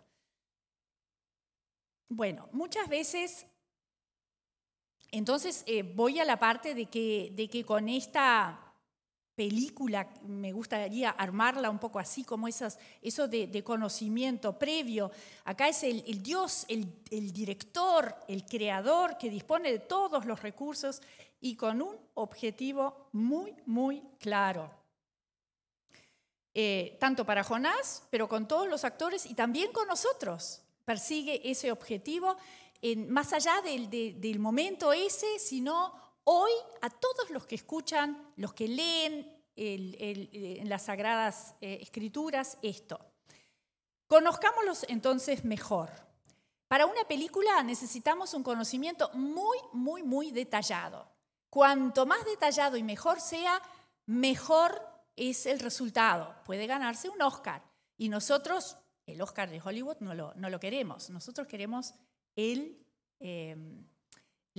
Bueno, 2.10 2.50
muchas 2.52 2.90
veces, 2.90 3.46
entonces 5.12 5.64
eh, 5.68 5.84
voy 5.84 6.20
a 6.20 6.26
la 6.26 6.40
parte 6.40 6.74
de 6.74 6.88
que, 6.88 7.32
de 7.36 7.48
que 7.48 7.64
con 7.64 7.88
esta 7.88 8.69
película, 9.39 10.05
me 10.27 10.51
gustaría 10.51 11.12
armarla 11.12 11.69
un 11.69 11.79
poco 11.79 11.98
así, 11.98 12.25
como 12.25 12.50
esas, 12.50 12.77
eso 13.01 13.25
de, 13.29 13.63
conocimiento 13.63 14.60
previo. 14.60 15.12
Acá 15.46 15.69
es 15.69 15.81
el, 15.84 16.22
Dios, 16.22 16.65
el, 16.67 17.31
director, 17.31 18.13
el 18.27 18.43
creador 18.43 19.17
que 19.17 19.29
dispone 19.29 19.72
de 19.72 19.79
todos 19.79 20.25
los 20.25 20.41
recursos 20.41 21.01
y 21.39 21.55
con 21.55 21.81
un 21.81 21.96
objetivo 22.15 23.08
muy, 23.13 23.55
muy 23.65 24.03
claro. 24.19 24.69
Eh, 26.53 26.98
tanto 27.00 27.25
para 27.25 27.46
Jonás, 27.46 28.03
pero 28.10 28.27
con 28.27 28.46
todos 28.46 28.67
los 28.67 28.84
actores 28.84 29.25
y 29.25 29.36
también 29.36 29.72
con 29.72 29.88
nosotros. 29.88 30.63
Persigue 30.84 31.50
ese 31.50 31.72
objetivo 31.72 32.36
en, 32.81 33.10
más 33.10 33.31
allá 33.31 33.62
del, 33.62 33.89
del 33.89 34.39
momento 34.39 34.91
ese, 34.91 35.39
sino 35.39 36.09
hoy 36.32 36.52
a 36.82 36.92
todos 36.92 37.32
los 37.32 37.48
que 37.48 37.56
escuchan, 37.56 38.32
los 38.36 38.54
que 38.54 38.68
leen 38.68 39.36
en 39.56 40.70
las 40.70 40.84
sagradas 40.84 41.56
eh, 41.60 41.80
escrituras 41.82 42.58
esto. 42.62 43.00
Conozcámoslos 44.06 44.86
entonces 44.90 45.44
mejor. 45.44 45.90
Para 46.68 46.86
una 46.86 47.04
película 47.06 47.64
necesitamos 47.64 48.36
un 48.36 48.44
conocimiento 48.44 49.10
muy, 49.14 49.58
muy, 49.74 50.04
muy 50.04 50.30
detallado. 50.32 51.10
Cuanto 51.50 52.06
más 52.06 52.24
detallado 52.26 52.78
y 52.78 52.84
mejor 52.84 53.20
sea, 53.20 53.60
mejor 54.06 54.80
es 55.16 55.48
el 55.48 55.60
resultado. 55.60 56.36
Puede 56.46 56.68
ganarse 56.68 57.10
un 57.10 57.22
Oscar. 57.24 57.64
Y 57.98 58.08
nosotros, 58.08 58.78
el 59.08 59.20
Oscar 59.20 59.50
de 59.50 59.60
Hollywood, 59.60 59.98
no 60.00 60.14
lo, 60.14 60.60
queremos. 60.60 61.10
Nosotros 61.10 61.48
queremos 61.48 61.96
el, 62.36 62.86
em, 63.20 63.84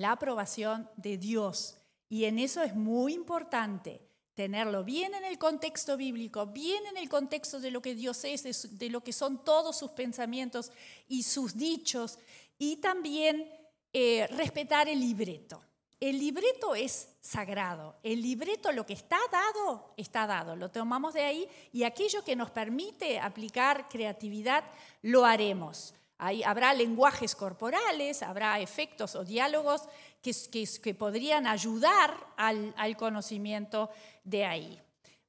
la 0.00 0.12
aprobación 0.12 0.88
de 0.96 1.18
Dios. 1.18 1.76
Y 2.08 2.24
en 2.24 2.38
eso 2.38 2.62
es 2.62 2.74
muy 2.74 3.12
importante 3.12 4.00
tenerlo 4.34 4.82
bien 4.82 5.14
en 5.14 5.26
el 5.26 5.36
contexto 5.36 5.98
bíblico, 5.98 6.46
bien 6.46 6.86
en 6.86 6.96
el 6.96 7.10
contexto 7.10 7.60
de 7.60 7.70
lo 7.70 7.82
que 7.82 7.94
Dios 7.94 8.24
es, 8.24 8.78
de, 8.78 8.88
lo 8.88 9.04
que 9.04 9.12
son 9.12 9.44
todos 9.44 9.76
sus 9.76 9.90
pensamientos 9.90 10.72
y 11.06 11.22
sus 11.22 11.54
dichos, 11.54 12.18
y 12.58 12.76
también 12.76 13.46
eh, 13.92 14.26
respetar 14.30 14.88
el 14.88 15.00
libreto. 15.00 15.62
El 16.00 16.18
libreto 16.18 16.74
es 16.74 17.10
sagrado. 17.20 17.96
El 18.02 18.22
libreto, 18.22 18.72
lo 18.72 18.86
que 18.86 18.94
está 18.94 19.18
dado, 19.30 19.92
está 19.98 20.26
dado. 20.26 20.56
Lo 20.56 20.70
tomamos 20.70 21.12
de 21.12 21.20
ahí 21.20 21.46
y 21.74 21.82
aquello 21.82 22.24
que 22.24 22.36
nos 22.36 22.50
permite 22.50 23.20
aplicar 23.20 23.86
creatividad, 23.90 24.64
lo 25.02 25.26
haremos. 25.26 25.92
Ahí 26.22 26.42
habrá 26.42 26.74
lenguajes 26.74 27.34
corporales, 27.34 28.22
habrá 28.22 28.60
efectos 28.60 29.14
o 29.14 29.24
diálogos 29.24 29.88
que, 30.20 30.34
que, 30.82 30.94
podrían 30.94 31.46
ayudar 31.46 32.14
al, 32.36 32.74
al 32.76 32.94
conocimiento 32.98 33.88
de 34.22 34.44
ahí. 34.44 34.78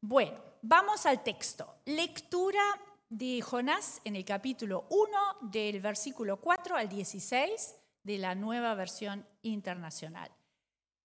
Bueno, 0.02 0.38
vamos 0.62 1.06
al 1.06 1.24
texto. 1.24 1.76
Lectura 1.86 2.62
de 3.08 3.42
Jonás 3.42 4.02
en 4.04 4.18
el 4.18 4.26
capítulo 4.26 4.86
1 4.90 5.10
del 5.50 5.80
versículo 5.80 6.42
4 6.42 6.76
al 6.76 6.90
16 6.90 7.76
de 8.04 8.18
la 8.18 8.36
nueva 8.36 8.76
versión 8.76 9.26
internacional. 9.44 10.30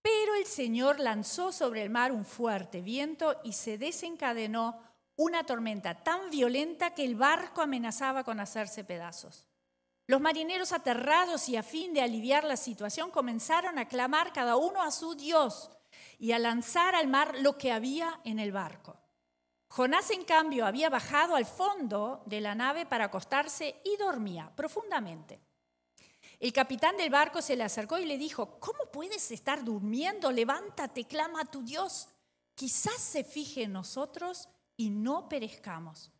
Pero 0.02 0.34
el 0.34 0.46
Señor 0.46 0.98
lanzó 0.98 1.52
sobre 1.52 1.84
el 1.84 1.90
mar 1.90 2.10
un 2.10 2.24
fuerte 2.24 2.80
viento 2.80 3.40
y 3.44 3.52
se 3.52 3.78
desencadenó 3.78 4.80
una 5.14 5.46
tormenta 5.46 6.02
tan 6.02 6.28
violenta 6.28 6.92
que 6.92 7.04
el 7.04 7.14
barco 7.14 7.62
amenazaba 7.62 8.24
con 8.24 8.40
hacerse 8.40 8.82
pedazos. 8.82 9.46
Los 10.08 10.20
marineros 10.20 10.72
aterrados 10.72 11.48
y 11.48 11.56
a 11.56 11.64
fin 11.64 11.92
de 11.92 12.00
aliviar 12.00 12.44
la 12.44 12.56
situación 12.56 13.10
comenzaron 13.10 13.78
a 13.78 13.88
clamar 13.88 14.32
cada 14.32 14.56
uno 14.56 14.82
a 14.82 14.92
su 14.92 15.14
Dios 15.16 15.70
y 16.18 16.32
a 16.32 16.38
lanzar 16.38 16.94
al 16.94 17.08
mar 17.08 17.34
lo 17.40 17.58
que 17.58 17.72
había 17.72 18.20
en 18.24 18.38
el 18.38 18.52
barco. 18.52 18.96
Jonás, 19.68 20.10
en 20.10 20.24
cambio, 20.24 20.64
había 20.64 20.88
bajado 20.88 21.34
al 21.34 21.44
fondo 21.44 22.22
de 22.26 22.40
la 22.40 22.54
nave 22.54 22.86
para 22.86 23.06
acostarse 23.06 23.80
y 23.84 23.96
dormía 23.96 24.52
profundamente. 24.54 25.40
El 26.38 26.52
capitán 26.52 26.96
del 26.96 27.10
barco 27.10 27.42
se 27.42 27.56
le 27.56 27.64
acercó 27.64 27.98
y 27.98 28.04
le 28.04 28.16
dijo, 28.16 28.60
¿cómo 28.60 28.90
puedes 28.92 29.30
estar 29.30 29.64
durmiendo? 29.64 30.30
Levántate, 30.30 31.04
clama 31.04 31.40
a 31.40 31.44
tu 31.46 31.62
Dios. 31.62 32.08
Quizás 32.54 33.00
se 33.00 33.24
fije 33.24 33.64
en 33.64 33.72
nosotros 33.72 34.48
y 34.76 34.90
no 34.90 35.28
perezcamos. 35.28 36.12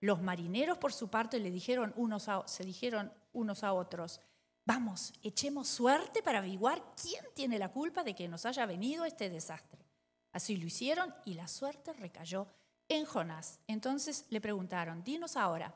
Los 0.00 0.22
marineros, 0.22 0.78
por 0.78 0.92
su 0.92 1.08
parte, 1.08 1.38
le 1.38 1.50
dijeron 1.50 1.92
unos 1.96 2.28
se 2.46 2.64
dijeron 2.64 3.12
unos 3.32 3.62
a 3.62 3.72
otros, 3.72 4.20
vamos, 4.64 5.12
echemos 5.22 5.68
suerte 5.68 6.22
para 6.22 6.38
averiguar 6.38 6.82
quién 7.00 7.24
tiene 7.34 7.58
la 7.58 7.70
culpa 7.70 8.02
de 8.02 8.14
que 8.14 8.28
nos 8.28 8.46
haya 8.46 8.66
venido 8.66 9.04
este 9.04 9.28
desastre. 9.28 9.84
Así 10.32 10.56
lo 10.56 10.66
hicieron 10.66 11.14
y 11.24 11.34
la 11.34 11.48
suerte 11.48 11.92
recayó 11.92 12.46
en 12.88 13.04
Jonás. 13.04 13.60
Entonces 13.66 14.24
le 14.30 14.40
preguntaron, 14.40 15.04
dinos 15.04 15.36
ahora, 15.36 15.74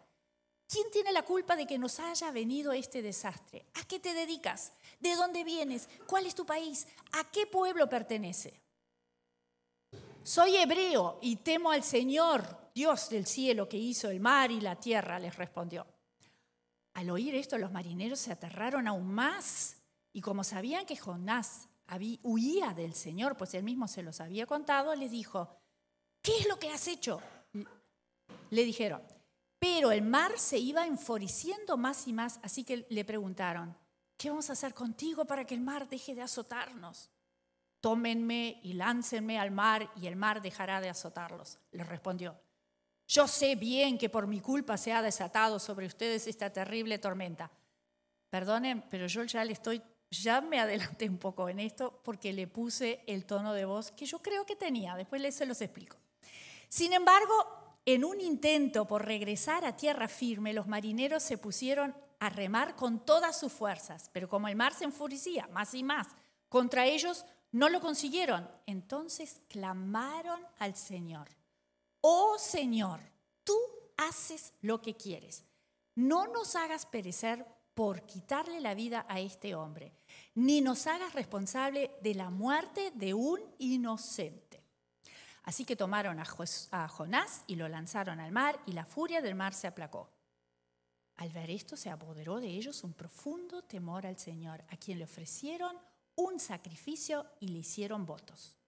¿Quién 0.67 0.91
tiene 0.91 1.13
la 1.13 1.23
culpa 1.23 1.57
de 1.57 1.67
que 1.67 1.79
nos 1.79 2.01
haya 2.01 2.31
venido 2.31 2.73
este 2.73 3.03
desastre? 3.03 3.67
¿A 3.75 3.85
qué 3.85 4.01
te 4.01 4.15
dedicas? 4.15 4.73
¿De 4.99 5.15
dónde 5.15 5.45
vienes? 5.45 5.89
¿Cuál 6.07 6.27
es 6.27 6.35
tu 6.35 6.47
país? 6.47 6.87
¿A 7.13 7.31
qué 7.31 7.47
pueblo 7.47 7.89
pertenece? 7.89 8.61
Soy 10.23 10.57
hebreo 10.57 11.19
y 11.21 11.37
temo 11.37 11.71
al 11.71 11.85
Señor, 11.85 12.64
Dios 12.75 13.09
del 13.09 13.25
cielo, 13.27 13.69
que 13.69 13.77
hizo 13.77 14.11
el 14.11 14.19
mar 14.19 14.51
y 14.51 14.61
la 14.61 14.77
tierra, 14.77 15.19
les 15.21 15.37
respondió. 15.37 15.87
Al 16.95 17.09
oír 17.11 17.35
esto, 17.35 17.57
los 17.57 17.73
marineros 17.73 18.19
se 18.19 18.33
aterraron 18.33 18.89
aún 18.89 19.13
más 19.13 19.77
y 20.13 20.21
como 20.21 20.45
sabían 20.45 20.87
que 20.87 20.97
Jonás 20.97 21.69
huía 22.23 22.73
del 22.75 22.95
Señor, 22.95 23.37
pues 23.37 23.55
él 23.55 23.63
mismo 23.63 23.87
se 23.89 24.03
los 24.03 24.21
había 24.21 24.47
contado, 24.47 24.95
les 24.95 25.11
dijo, 25.11 25.57
¿qué 26.23 26.37
es 26.39 26.49
lo 26.49 26.59
que 26.59 26.71
has 26.71 26.89
hecho? 26.89 27.21
Le 28.51 28.65
dijeron, 28.65 29.03
pero 29.59 29.93
el 29.93 30.03
mar 30.03 30.39
se 30.39 30.59
iba 30.59 30.87
enfureciendo 30.87 31.77
más 31.77 32.07
y 32.09 32.13
más, 32.13 32.41
así 32.43 32.65
que 32.65 32.87
le 32.89 33.05
preguntaron, 33.05 33.77
¿qué 34.17 34.31
vamos 34.31 34.51
a 34.51 34.55
hacer 34.55 34.75
contigo 34.75 35.25
para 35.25 35.45
que 35.45 35.55
el 35.55 35.61
mar 35.61 35.89
deje 35.89 36.15
de 36.15 36.23
azotarnos? 36.23 37.11
Tómenme 37.81 38.61
y 38.63 38.75
láncenme 38.75 39.39
al 39.39 39.51
mar 39.51 39.91
y 39.97 40.07
el 40.07 40.17
mar 40.17 40.43
dejará 40.43 40.81
de 40.81 40.89
azotarlos, 40.89 41.59
le 41.73 41.85
respondió. 41.85 42.44
Yo 43.07 43.29
sé 43.29 43.55
bien 43.55 43.99
que 43.99 44.09
por 44.09 44.27
mi 44.27 44.41
culpa 44.41 44.77
se 44.77 44.93
ha 44.93 45.03
desatado 45.03 45.59
sobre 45.59 45.87
ustedes 45.87 46.27
esta 46.27 46.51
terrible 46.51 46.99
tormenta. 46.99 47.51
Perdonen, 48.31 48.83
pero 48.91 49.07
yo 49.07 49.25
ya 49.25 49.45
le 49.45 49.53
estoy, 49.53 49.83
ya 50.11 50.41
me 50.41 50.59
adelanté 50.59 51.09
un 51.09 51.19
poco 51.19 51.49
en 51.49 51.61
esto 51.61 52.01
porque 52.03 52.33
le 52.33 52.47
puse 52.47 53.03
el 53.07 53.27
tono 53.27 53.53
de 53.53 53.65
voz 53.65 53.93
que 53.93 54.07
yo 54.07 54.19
creo 54.21 54.47
que 54.47 54.57
tenía. 54.57 54.97
Después 54.97 55.21
les 55.21 55.35
se 55.35 55.47
los 55.47 55.61
explico. 55.61 55.97
Sin 56.69 56.93
embargo, 56.93 57.35
en 57.87 58.05
un 58.05 58.21
intento 58.21 58.87
por 58.87 59.05
regresar 59.05 59.65
a 59.65 59.77
tierra 59.77 60.09
firme, 60.09 60.55
los 60.55 60.67
marineros 60.67 61.23
se 61.23 61.39
pusieron 61.39 61.95
a 62.19 62.31
remar 62.31 62.75
con 62.75 63.05
todas 63.05 63.39
sus 63.39 63.53
fuerzas, 63.53 64.09
pero 64.13 64.29
como 64.29 64.49
el 64.49 64.57
mar 64.57 64.73
se 64.73 64.85
enfurecía 64.85 65.47
más 65.49 65.75
y 65.75 65.83
más 65.83 66.09
contra 66.49 66.87
ellos, 66.87 67.27
no 67.53 67.69
lo 67.69 67.81
consiguieron. 67.81 68.49
Entonces 68.67 69.43
clamaron 69.49 70.41
al 70.59 70.77
Señor, 70.77 71.29
oh 72.07 72.37
Señor, 72.39 73.01
tú 73.45 73.57
haces 73.97 74.53
lo 74.61 74.83
que 74.83 74.95
quieres. 74.95 75.43
No 75.95 76.27
nos 76.27 76.55
hagas 76.55 76.85
perecer 76.85 77.47
por 77.73 78.03
quitarle 78.03 78.61
la 78.61 78.75
vida 78.75 79.07
a 79.09 79.21
este 79.21 79.55
hombre, 79.55 79.95
ni 80.35 80.61
nos 80.61 80.87
hagas 80.87 81.15
responsable 81.15 81.97
de 82.03 82.15
la 82.15 82.29
muerte 82.29 82.93
de 82.95 83.15
un 83.15 83.41
inocente. 83.59 84.63
Así 85.45 85.65
que 85.65 85.77
tomaron 85.77 86.21
a 86.21 86.89
Jonás 86.89 87.43
y 87.47 87.57
lo 87.57 87.69
lanzaron 87.69 88.21
al 88.21 88.33
mar 88.33 88.61
y 88.67 88.73
la 88.73 88.85
furia 88.85 89.23
del 89.23 89.35
mar 89.35 89.55
se 89.55 89.67
aplacó. 89.67 90.11
Al 91.17 91.31
ver 91.31 91.51
esto 91.51 91.75
se 91.75 91.89
apoderó 91.89 92.39
de 92.39 92.49
ellos 92.49 92.85
un 92.85 92.93
profundo 92.93 93.63
temor 93.63 94.07
al 94.07 94.19
Señor, 94.19 94.63
a 94.69 94.77
quien 94.77 94.99
le 94.99 95.05
ofrecieron 95.05 95.75
un 96.17 96.39
sacrificio 96.39 97.27
y 97.41 97.49
le 97.49 97.61
hicieron 97.61 98.05
votos. 98.05 98.59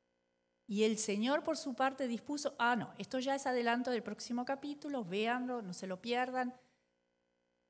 Y 0.66 0.84
el 0.84 0.98
Señor 0.98 1.42
por 1.42 1.56
su 1.56 1.74
parte 1.74 2.08
dispuso, 2.08 2.54
ah, 2.58 2.74
no, 2.74 2.92
esto 2.98 3.18
ya 3.18 3.34
es 3.34 3.46
adelanto 3.46 3.90
del 3.90 4.02
próximo 4.02 4.44
capítulo, 4.44 5.04
véanlo, 5.04 5.62
no 5.62 5.72
se 5.72 5.86
lo 5.86 6.00
pierdan, 6.00 6.54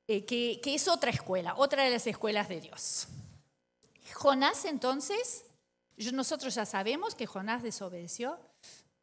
eh, 0.07 0.25
que, 0.25 0.59
que 0.63 0.73
es 0.73 0.87
otra 0.87 1.11
escuela, 1.11 1.53
otra 1.57 1.83
de 1.83 1.91
las 1.91 2.07
escuelas 2.07 2.49
de 2.49 2.61
Dios. 2.61 3.07
Jonás 4.13 4.65
entonces, 4.65 5.45
nosotros 6.13 6.55
ya 6.55 6.65
sabemos 6.65 7.13
que 7.13 7.27
Jonás 7.27 7.61
desobedeció, 7.61 8.39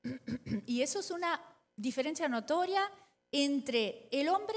Y 0.67 0.83
eso 0.83 1.01
es 1.01 1.11
una 1.11 1.41
diferencia 1.77 2.29
notoria 2.29 2.91
entre 3.33 4.09
el 4.11 4.29
hombre 4.29 4.57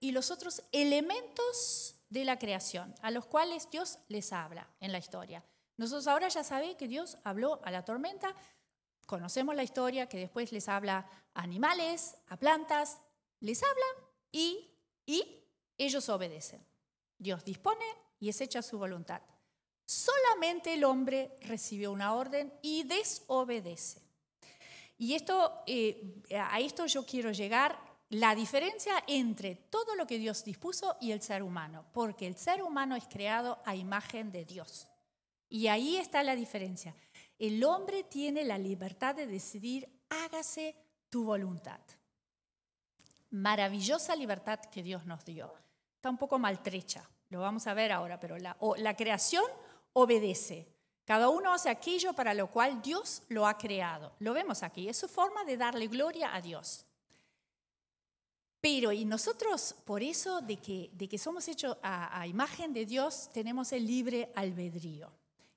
y 0.00 0.12
los 0.12 0.30
otros 0.30 0.62
elementos 0.72 1.96
de 2.08 2.24
la 2.24 2.38
creación, 2.38 2.94
a 3.02 3.10
los 3.10 3.26
cuales 3.26 3.68
Dios 3.70 3.98
les 4.08 4.32
habla 4.32 4.68
en 4.80 4.92
la 4.92 4.98
historia. 4.98 5.42
Nosotros 5.76 6.06
ahora 6.06 6.28
ya 6.28 6.44
sabemos 6.44 6.76
que 6.76 6.88
Dios 6.88 7.18
habló 7.24 7.60
a 7.64 7.70
la 7.70 7.84
tormenta, 7.84 8.34
conocemos 9.08 9.54
la 9.54 9.62
historia, 9.62 10.06
que 10.06 10.18
después 10.18 10.52
les 10.52 10.68
habla 10.68 11.08
a 11.32 11.42
animales, 11.42 12.14
a 12.26 12.36
plantas, 12.36 13.00
les 13.40 13.62
habla 13.62 14.06
y, 14.30 14.68
y 15.06 15.42
ellos 15.78 16.10
obedecen. 16.10 16.62
Dios 17.16 17.42
dispone 17.42 17.86
y 18.20 18.28
es 18.28 18.38
hecha 18.42 18.60
su 18.60 18.78
voluntad. 18.78 19.22
Solamente 19.86 20.74
el 20.74 20.84
hombre 20.84 21.34
recibió 21.40 21.90
una 21.90 22.12
orden 22.12 22.52
y 22.60 22.82
desobedece. 22.82 24.02
Y 24.98 25.14
esto, 25.14 25.62
eh, 25.66 26.22
a 26.38 26.60
esto 26.60 26.84
yo 26.84 27.06
quiero 27.06 27.32
llegar, 27.32 27.78
la 28.10 28.34
diferencia 28.34 29.02
entre 29.06 29.54
todo 29.54 29.94
lo 29.94 30.06
que 30.06 30.18
Dios 30.18 30.44
dispuso 30.44 30.98
y 31.00 31.12
el 31.12 31.22
ser 31.22 31.42
humano, 31.42 31.86
porque 31.94 32.26
el 32.26 32.36
ser 32.36 32.62
humano 32.62 32.94
es 32.94 33.06
creado 33.06 33.62
a 33.64 33.74
imagen 33.74 34.30
de 34.32 34.44
Dios. 34.44 34.86
Y 35.48 35.68
ahí 35.68 35.96
está 35.96 36.22
la 36.22 36.36
diferencia. 36.36 36.94
El 37.38 37.62
hombre 37.62 38.02
tiene 38.02 38.44
la 38.44 38.58
libertad 38.58 39.14
de 39.14 39.26
decidir, 39.26 39.88
hágase 40.08 40.74
tu 41.08 41.24
voluntad. 41.24 41.80
Maravillosa 43.30 44.16
libertad 44.16 44.58
que 44.58 44.82
Dios 44.82 45.06
nos 45.06 45.24
dio. 45.24 45.52
Está 45.94 46.10
un 46.10 46.18
poco 46.18 46.38
maltrecha, 46.38 47.08
lo 47.30 47.40
vamos 47.40 47.66
a 47.66 47.74
ver 47.74 47.92
ahora, 47.92 48.18
pero 48.18 48.38
la, 48.38 48.56
la 48.78 48.96
creación 48.96 49.44
obedece. 49.92 50.66
Cada 51.04 51.28
uno 51.28 51.52
hace 51.52 51.70
aquello 51.70 52.12
para 52.12 52.34
lo 52.34 52.50
cual 52.50 52.82
Dios 52.82 53.22
lo 53.28 53.46
ha 53.46 53.56
creado. 53.56 54.12
Lo 54.18 54.32
vemos 54.34 54.62
aquí, 54.62 54.88
es 54.88 54.96
su 54.96 55.08
forma 55.08 55.44
de 55.44 55.56
darle 55.56 55.86
gloria 55.86 56.34
a 56.34 56.40
Dios. 56.40 56.86
Pero, 58.60 58.90
y 58.90 59.04
nosotros, 59.04 59.76
por 59.84 60.02
eso 60.02 60.40
de 60.40 60.56
que, 60.56 61.18
somos 61.18 61.46
hechos 61.46 61.76
a 61.82 62.26
imagen 62.26 62.72
de 62.72 62.84
Dios, 62.84 63.30
tenemos 63.32 63.72
el 63.72 63.86
libre 63.86 64.32
albedrío. 64.34 65.12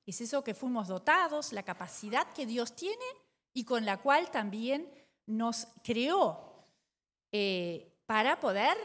Es 0.06 0.22
eso 0.22 0.44
que 0.44 0.54
fuimos 0.54 0.88
dotados, 0.88 1.54
la 1.54 1.64
capacidad 1.64 2.32
que 2.34 2.46
Dios 2.46 2.76
tiene 2.76 3.06
y 3.54 3.64
con 3.66 3.86
la 3.86 3.98
cual 3.98 4.32
también 4.32 4.90
nos 5.26 5.68
creó 5.84 6.66
eh, 7.32 7.94
para 8.06 8.40
poder 8.40 8.78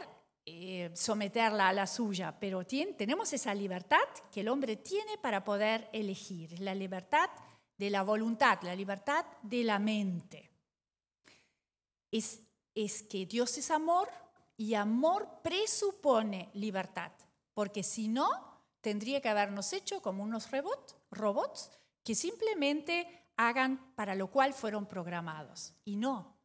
eh, 0.45 0.91
someterla 0.93 1.67
a 1.67 1.73
la 1.73 1.87
suya, 1.87 2.33
pero 2.39 2.65
tenemos 2.65 3.33
esa 3.33 3.53
libertad 3.53 4.07
que 4.31 4.39
el 4.39 4.47
hombre 4.47 4.77
tiene 4.77 5.17
para 5.17 5.43
poder 5.43 5.89
elegir, 5.91 6.61
la 6.61 6.73
libertad 6.73 7.29
de 7.77 7.89
la 7.89 8.03
voluntad, 8.03 8.61
la 8.61 8.73
libertad 8.73 9.25
de 9.41 9.63
la 9.65 9.79
mente. 9.79 10.49
es, 12.11 12.39
que 13.09 13.25
Dios 13.25 13.57
es 13.57 13.71
amor 13.71 14.09
y 14.55 14.75
amor 14.75 15.27
presupone 15.43 16.49
libertad, 16.53 17.11
porque 17.53 17.83
si 17.83 18.07
no, 18.07 18.29
tendría 18.79 19.19
que 19.19 19.27
habernos 19.27 19.73
hecho 19.73 20.01
como 20.01 20.23
unos 20.23 20.47
robots 21.11 21.69
que 22.03 22.15
simplemente 22.15 23.07
hagan 23.37 23.93
para 23.95 24.15
lo 24.15 24.29
cual 24.31 24.53
fueron 24.53 24.87
programados. 24.87 25.73
Y 25.85 25.95
no, 25.95 26.37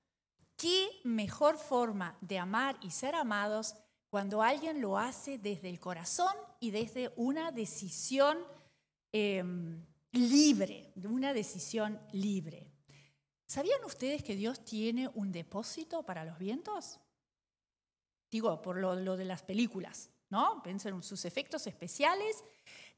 ¿qué 0.57 0.89
mejor 1.05 1.57
forma 1.57 2.17
de 2.21 2.39
amar 2.39 2.77
y 2.83 2.91
ser 2.91 3.15
amados 3.15 3.75
cuando 4.09 4.43
alguien 4.43 4.81
lo 4.81 4.99
hace 4.99 5.39
desde 5.39 5.71
el 5.71 5.81
corazón 5.81 6.35
y 6.61 6.71
desde 6.71 7.13
una 7.17 7.51
decisión 7.51 8.39
em, 9.11 9.85
libre, 10.13 10.93
una 10.97 11.33
decisión 11.33 12.01
libre? 12.13 12.71
¿Sabían 13.47 13.85
ustedes 13.85 14.23
que 14.23 14.37
Dios 14.37 14.65
tiene 14.65 15.09
un 15.15 15.33
depósito 15.33 16.05
para 16.05 16.25
los 16.25 16.39
vientos? 16.39 17.01
Digo, 18.31 18.63
por 18.63 18.79
lo, 18.79 18.95
lo 18.95 19.17
de 19.17 19.27
las 19.27 19.43
películas, 19.43 20.11
¿no? 20.31 20.63
Piensen 20.63 20.95
en 20.95 21.03
sus 21.03 21.25
efectos 21.27 21.67
especiales 21.67 22.43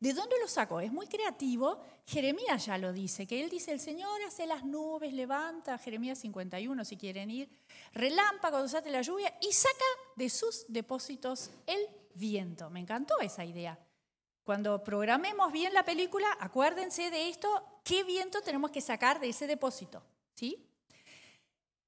¿De 0.05 0.12
dónde 0.12 0.37
lo 0.38 0.47
sacó? 0.49 0.81
Es 0.81 0.93
muy 0.93 1.07
creativo. 1.07 1.81
Jeremías 2.05 2.67
ya 2.67 2.77
lo 2.77 2.93
dice, 2.93 3.27
que 3.27 3.43
él 3.43 3.49
dice, 3.49 3.73
el 3.73 3.81
Señor 3.81 4.21
hace 4.29 4.47
las 4.47 4.62
nubes, 4.62 5.14
levanta, 5.14 5.79
Jeremías 5.79 6.19
51 6.19 6.85
si 6.85 6.99
quieren 6.99 7.31
ir, 7.31 7.49
relámpago, 7.95 8.61
desate 8.61 8.90
la 8.90 9.01
lluvia 9.01 9.35
y 9.40 9.51
saca 9.51 9.73
de 10.14 10.29
sus 10.29 10.67
depósitos 10.69 11.51
el 11.67 11.81
viento. 12.14 12.69
Me 12.69 12.81
encantó 12.81 13.19
esa 13.23 13.47
idea. 13.47 13.79
Cuando 14.43 14.85
programemos 14.85 15.51
bien 15.51 15.73
la 15.73 15.87
película, 15.87 16.29
acuérdense 16.38 17.11
de 17.11 17.31
esto, 17.31 17.81
qué 17.83 18.05
viento 18.05 18.43
tenemos 18.43 18.73
que 18.73 18.83
sacar 18.83 19.19
de 19.21 19.31
ese 19.31 19.47
depósito. 19.47 20.03
¿sí? 20.35 20.69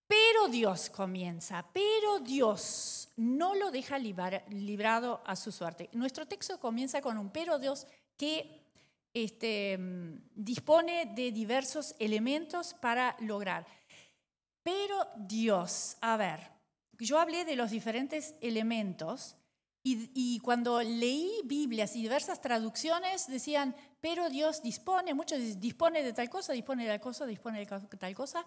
Pero 0.07 0.49
Dios 0.49 0.89
comienza, 0.89 1.67
pero 1.71 2.21
Dios 2.21 3.11
no 3.17 3.55
lo 3.55 3.71
deja 3.71 3.99
librado 3.99 5.21
a 5.27 5.37
su 5.37 5.53
suerte. 5.53 5.91
Nuestro 5.93 6.27
texto 6.27 6.59
comienza 6.59 7.03
con 7.03 7.19
un 7.19 7.31
pero 7.31 7.59
Dios 7.59 7.87
que 8.17 8.63
este, 9.15 9.79
dispone 10.35 11.13
de 11.15 11.33
diversos 11.33 11.95
elementos 11.99 12.75
para 12.75 13.17
lograr. 13.21 13.67
Pero 14.63 15.07
Dios, 15.17 15.97
a 16.01 16.17
ver, 16.17 16.51
yo 16.99 17.19
hablé 17.19 17.45
de 17.45 17.57
los 17.57 17.71
diferentes 17.71 18.35
elementos 18.41 19.37
y, 19.89 20.41
cuando 20.41 20.83
leí 20.83 21.31
Biblias 21.45 21.95
y 21.95 22.03
diversas 22.03 22.41
traducciones 22.41 23.29
decían, 23.29 23.77
pero 24.01 24.29
Dios 24.29 24.61
dispone, 24.61 25.15
muchos 25.15 25.61
dispone 25.61 26.03
de 26.03 26.13
tal 26.13 26.29
cosa, 26.29 26.53
dispone 26.53 26.83
de 26.83 26.91
tal 26.91 27.01
cosa, 27.01 27.25
dispone 27.25 27.61
de 27.61 27.67
tal 27.67 28.15
cosa. 28.17 28.45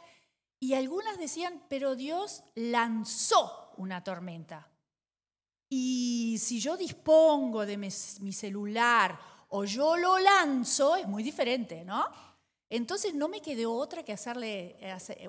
Y 0.60 0.74
algunas 0.74 1.18
decían, 1.18 1.64
pero 1.70 1.96
Dios 1.96 2.44
lanzó 2.56 3.72
una 3.78 4.04
tormenta. 4.04 4.70
Y 5.70 6.38
si 6.42 6.60
yo 6.60 6.76
dispongo 6.76 7.66
de 7.66 7.78
mi, 7.78 7.90
celular 8.34 9.18
o 9.50 9.66
yo 9.66 9.98
lo 9.98 10.18
lanzo, 10.20 10.96
es 10.96 11.08
muy 11.08 11.24
diferente, 11.24 11.84
¿no? 11.84 12.06
Entonces 12.70 13.16
no 13.16 13.28
me 13.28 13.42
quedó 13.42 13.74
otra 13.74 14.04
que 14.04 14.14
hacerle 14.14 14.78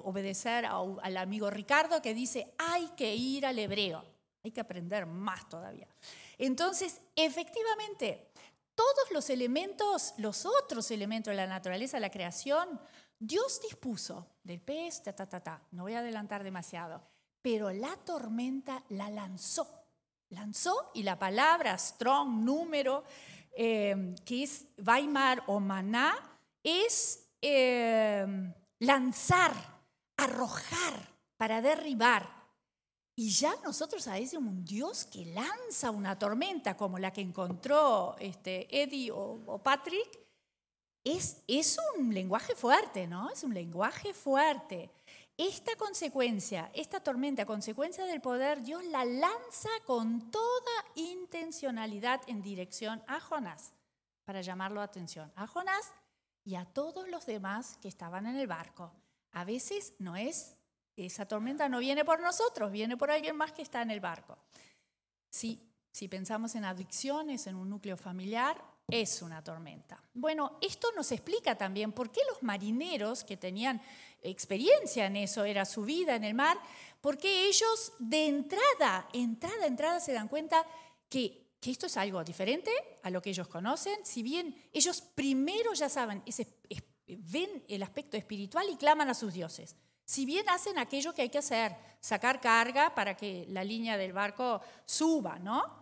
obedecer 0.05 0.67
al 0.67 1.17
amigo 1.17 1.49
Ricardo 1.49 2.03
que 2.03 2.13
dice, 2.13 2.55
hay 2.59 2.89
que 2.97 3.15
ir 3.15 3.47
al 3.47 3.59
hebreo, 3.59 4.05
hay 4.45 4.51
que 4.51 4.61
aprender 4.61 5.07
más 5.07 5.49
todavía. 5.49 5.89
Entonces, 6.37 7.01
efectivamente, 7.17 8.31
todos 8.75 9.11
los 9.11 9.31
elementos, 9.31 10.15
los 10.19 10.45
otros 10.45 10.91
elementos 10.91 11.33
de 11.33 11.37
la 11.37 11.47
naturaleza, 11.47 11.99
la 11.99 12.11
creación, 12.11 12.81
Dios 13.19 13.61
dispuso 13.63 14.27
del 14.43 14.61
pez, 14.61 15.03
ta, 15.03 15.15
ta, 15.15 15.27
ta, 15.27 15.41
ta, 15.41 15.63
no 15.73 15.85
voy 15.85 15.95
a 15.95 16.01
adelantar 16.01 16.43
demasiado, 16.45 17.03
pero 17.43 17.71
la 17.71 17.97
tormenta 17.97 18.83
la 18.91 19.11
lanzó. 19.11 19.67
Lanzó 20.31 20.93
y 20.95 21.03
la 21.03 21.19
palabra 21.19 21.77
strong, 21.77 22.45
número, 22.45 23.05
eh, 23.57 24.15
que 24.25 24.43
es 24.43 24.67
Weimar 24.85 25.43
o 25.47 25.61
maná, 25.61 26.15
es 26.63 27.29
eh, 27.43 28.27
lanzar, 28.79 29.53
arrojar, 30.17 31.09
para 31.37 31.63
derribar. 31.63 32.29
Y 33.17 33.31
ya 33.31 33.55
nosotros 33.65 34.07
a 34.09 34.15
veces 34.15 34.39
un 34.39 34.65
Dios 34.65 35.05
que 35.05 35.27
lanza 35.27 35.91
una 35.91 36.19
tormenta 36.19 36.77
como 36.77 36.99
la 36.99 37.13
que 37.13 37.21
encontró 37.21 38.17
este, 38.19 38.83
Eddie 38.83 39.11
o 39.13 39.61
Patrick, 39.63 40.21
es, 41.05 41.79
un 41.99 42.13
lenguaje 42.13 42.55
fuerte, 42.55 43.07
¿no? 43.07 43.31
Es 43.31 43.43
un 43.43 43.55
lenguaje 43.55 44.13
fuerte. 44.13 44.91
Esta 45.43 45.75
consecuencia, 45.77 46.71
esta 46.75 47.01
tormenta, 47.01 47.47
consecuencia 47.47 48.05
del 48.05 48.21
poder, 48.21 48.63
Dios 48.63 48.85
la 48.85 49.07
lanza 49.07 49.71
con 49.87 50.31
toda 50.31 50.85
intencionalidad 50.97 52.21
en 52.27 52.43
dirección 52.43 53.03
a 53.07 53.21
Jonás, 53.21 53.73
para 54.27 54.43
llamarlo 54.43 54.83
atención, 54.83 55.33
a 55.37 55.47
Jonás 55.47 55.95
y 56.45 56.57
a 56.57 56.67
todos 56.67 57.09
los 57.09 57.25
demás 57.25 57.79
que 57.81 57.89
estaban 57.89 58.27
en 58.27 58.37
el 58.37 58.49
barco. 58.49 58.93
A 59.33 59.47
veces 59.47 59.95
no 59.99 60.15
es, 60.15 60.59
esa 60.95 61.27
tormenta 61.27 61.71
no 61.71 61.79
viene 61.79 62.05
por 62.05 62.21
nosotros, 62.21 62.71
viene 62.71 62.99
por 62.99 63.11
alguien 63.11 63.35
más 63.35 63.53
que 63.53 63.63
está 63.63 63.81
en 63.81 63.93
el 63.93 64.01
barco. 64.01 64.37
Si, 65.31 65.73
si 65.91 66.07
pensamos 66.07 66.55
en 66.55 66.67
adicciones, 66.67 67.47
en 67.47 67.57
un 67.57 67.71
núcleo 67.71 67.97
familiar, 67.97 68.63
es 68.91 69.23
una 69.23 69.43
tormenta. 69.43 70.03
Bueno, 70.13 70.59
esto 70.61 70.89
nos 70.97 71.13
explica 71.13 71.57
también 71.57 71.93
por 71.93 72.11
qué 72.11 72.21
los 72.29 72.43
marineros 72.43 73.25
que 73.25 73.37
tenían 73.37 73.81
experiencia 74.23 75.07
en 75.07 75.17
eso, 75.17 75.45
era 75.45 75.65
su 75.65 75.83
vida 75.83 76.15
en 76.15 76.25
el 76.25 76.35
mar, 76.35 76.59
por 77.01 77.19
qué 77.19 77.47
ellos 77.47 77.93
de 77.99 78.27
entrada, 78.29 79.09
entrada, 79.13 79.67
entrada 79.67 80.01
se 80.01 80.13
dan 80.13 80.29
cuenta 80.29 80.67
que, 81.09 81.49
esto 81.63 81.87
es 81.87 81.97
algo 81.97 82.25
diferente 82.25 82.71
a 83.03 83.11
lo 83.11 83.21
que 83.21 83.31
ellos 83.31 83.49
conocen, 83.49 84.05
si 84.05 84.23
bien 84.23 84.57
ellos 84.73 85.03
primero 85.03 85.75
ya 85.75 85.89
saben, 85.89 86.23
ven 87.07 87.65
el 87.69 87.83
aspecto 87.83 88.17
espiritual 88.17 88.67
y 88.71 88.77
claman 88.77 89.11
a 89.11 89.15
sus 89.15 89.33
dioses. 89.33 89.77
Si 90.05 90.27
bien 90.27 90.49
hacen 90.49 90.79
aquello 90.79 91.15
que 91.15 91.23
hay 91.23 91.29
que 91.29 91.39
hacer, 91.39 91.77
sacar 92.01 92.41
carga 92.41 92.95
para 92.95 93.17
que 93.17 93.47
la 93.49 93.63
línea 93.63 93.97
del 93.97 94.13
barco 94.13 94.61
suba, 94.85 95.39
¿no? 95.39 95.80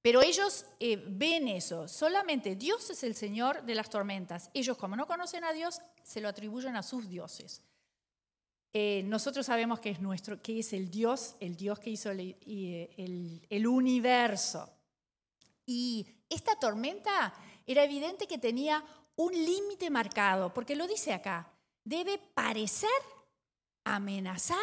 Pero 0.00 0.22
ellos 0.22 0.64
eh, 0.78 1.02
ven 1.06 1.48
eso. 1.48 1.88
Solamente 1.88 2.56
Dios 2.56 2.88
es 2.90 3.02
el 3.02 3.14
Señor 3.14 3.64
de 3.64 3.74
las 3.74 3.90
tormentas. 3.90 4.50
Ellos, 4.54 4.76
como 4.76 4.96
no 4.96 5.06
conocen 5.06 5.44
a 5.44 5.52
Dios, 5.52 5.80
se 6.02 6.20
lo 6.20 6.28
atribuyen 6.28 6.76
a 6.76 6.82
sus 6.82 7.08
dioses. 7.08 7.62
Eh, 8.72 9.02
nosotros 9.04 9.46
sabemos 9.46 9.80
que 9.80 9.90
es 9.90 10.00
nuestro, 10.00 10.40
que 10.40 10.60
es 10.60 10.72
el 10.72 10.90
Dios, 10.90 11.34
el 11.40 11.56
Dios 11.56 11.78
que 11.80 11.90
hizo 11.90 12.10
el, 12.10 13.46
el 13.48 13.66
universo. 13.66 14.70
Y 15.66 16.06
esta 16.28 16.58
tormenta 16.58 17.34
era 17.66 17.84
evidente 17.84 18.26
que 18.26 18.38
tenía 18.38 18.84
un 19.16 19.32
límite 19.32 19.90
marcado, 19.90 20.54
porque 20.54 20.76
lo 20.76 20.86
dice 20.86 21.12
acá, 21.12 21.52
debe 21.84 22.18
parecer, 22.18 22.88
amenazar. 23.84 24.58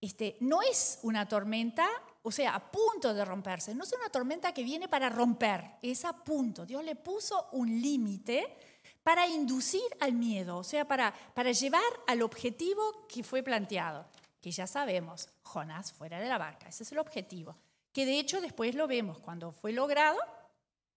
Este, 0.00 0.36
no 0.40 0.62
es 0.62 0.98
una 1.02 1.28
tormenta 1.28 1.86
o 2.22 2.30
sea, 2.30 2.54
a 2.54 2.70
punto 2.70 3.14
de 3.14 3.24
romperse. 3.24 3.74
No 3.74 3.84
es 3.84 3.92
una 3.92 4.10
tormenta 4.10 4.52
que 4.52 4.62
viene 4.62 4.88
para 4.88 5.08
romper, 5.08 5.78
es 5.82 6.04
a 6.04 6.12
punto. 6.12 6.66
Dios 6.66 6.84
le 6.84 6.96
puso 6.96 7.48
un 7.52 7.80
límite 7.80 8.56
para 9.02 9.26
inducir 9.26 9.82
al 10.00 10.12
miedo, 10.12 10.58
o 10.58 10.64
sea, 10.64 10.86
para, 10.86 11.14
para 11.34 11.52
llevar 11.52 11.82
al 12.06 12.22
objetivo 12.22 13.06
que 13.08 13.22
fue 13.22 13.42
planteado, 13.42 14.06
que 14.40 14.50
ya 14.50 14.66
sabemos, 14.66 15.28
Jonás 15.42 15.92
fuera 15.92 16.20
de 16.20 16.28
la 16.28 16.38
barca, 16.38 16.68
ese 16.68 16.82
es 16.82 16.92
el 16.92 16.98
objetivo, 16.98 17.56
que 17.92 18.04
de 18.04 18.18
hecho 18.18 18.40
después 18.40 18.74
lo 18.74 18.86
vemos, 18.86 19.18
cuando 19.18 19.52
fue 19.52 19.72
logrado, 19.72 20.18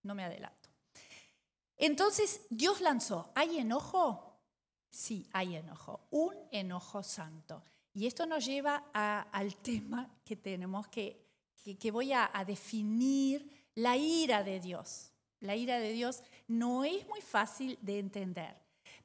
no 0.03 0.15
me 0.15 0.25
adelanto. 0.25 0.69
Entonces 1.77 2.41
Dios 2.49 2.81
lanzó, 2.81 3.31
¿hay 3.36 3.57
enojo? 3.57 4.38
Sí, 4.89 5.27
hay 5.31 5.55
enojo, 5.55 6.01
un 6.12 6.36
enojo 6.51 7.03
santo. 7.03 7.63
Y 7.93 8.08
esto 8.08 8.25
nos 8.25 8.45
lleva 8.45 8.86
al 8.93 9.56
tema 9.58 10.10
que 10.25 10.36
tenemos 10.36 10.88
que, 10.88 11.27
que, 11.79 11.91
voy 11.91 12.12
a, 12.12 12.29
definir, 12.45 13.49
la 13.75 13.95
ira 13.95 14.43
de 14.43 14.60
Dios. 14.60 15.12
La 15.39 15.56
ira 15.56 15.79
de 15.79 15.91
Dios 15.91 16.23
no 16.47 16.84
es 16.84 17.08
muy 17.08 17.21
fácil 17.21 17.77
de 17.82 17.99
entender, 17.99 18.56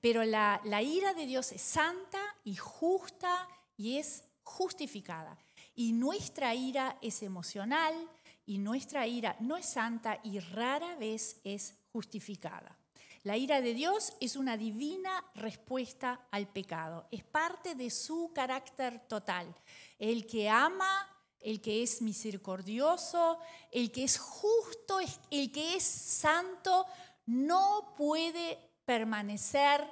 pero 0.00 0.24
la, 0.24 0.60
la 0.64 0.82
ira 0.82 1.12
de 1.12 1.26
Dios 1.26 1.52
es 1.52 1.62
santa 1.62 2.20
y 2.44 2.54
justa 2.56 3.48
y 3.76 3.98
es 3.98 4.24
justificada. 4.42 5.36
Y 5.74 5.92
nuestra 5.92 6.54
ira 6.54 6.98
es 7.02 7.22
emocional 7.22 7.94
y 8.46 8.58
nuestra 8.58 9.06
ira 9.06 9.36
no 9.40 9.56
es 9.56 9.66
santa 9.66 10.18
y 10.22 10.38
rara 10.38 10.96
vez 10.96 11.40
es 11.44 11.74
justificada. 11.92 12.77
La 13.28 13.36
ira 13.36 13.60
de 13.60 13.74
Dios 13.74 14.14
es 14.20 14.36
una 14.36 14.56
divina 14.56 15.22
respuesta 15.34 16.26
al 16.30 16.48
pecado, 16.48 17.06
es 17.10 17.22
parte 17.24 17.74
de 17.74 17.90
su 17.90 18.32
carácter 18.34 19.06
total. 19.06 19.54
El 19.98 20.26
que 20.26 20.48
ama, 20.48 21.06
el 21.38 21.60
que 21.60 21.82
es 21.82 22.00
misericordioso, 22.00 23.38
el 23.70 23.92
que 23.92 24.04
es 24.04 24.16
justo, 24.16 24.98
el 25.30 25.52
que 25.52 25.76
es 25.76 25.82
santo, 25.84 26.86
no 27.26 27.92
puede 27.98 28.58
permanecer, 28.86 29.86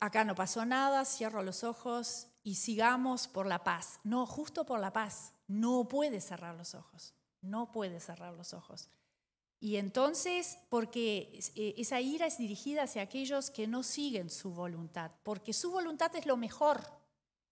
acá 0.00 0.24
no 0.24 0.34
pasó 0.34 0.64
nada, 0.64 1.04
cierro 1.04 1.42
los 1.42 1.64
ojos 1.64 2.28
y 2.42 2.54
sigamos 2.54 3.28
por 3.28 3.44
la 3.44 3.62
paz. 3.62 4.00
No, 4.04 4.24
justo 4.24 4.64
por 4.64 4.80
la 4.80 4.94
paz. 4.94 5.34
No 5.48 5.86
puede 5.86 6.22
cerrar 6.22 6.54
los 6.54 6.74
ojos. 6.74 7.12
No 7.42 7.70
puede 7.72 8.00
cerrar 8.00 8.32
los 8.32 8.54
ojos. 8.54 8.88
Y 9.58 9.76
entonces, 9.76 10.58
porque 10.68 11.40
eh, 11.54 11.74
esa 11.78 12.00
ira 12.00 12.26
es 12.26 12.38
dirigida 12.38 12.82
hacia 12.82 13.02
aquellos 13.02 13.50
que 13.50 13.66
no 13.66 13.82
siguen 13.82 14.30
su 14.30 14.50
voluntad, 14.50 15.12
porque 15.22 15.52
su 15.52 15.70
voluntad 15.70 16.14
es 16.14 16.26
lo 16.26 16.36
mejor, 16.36 16.80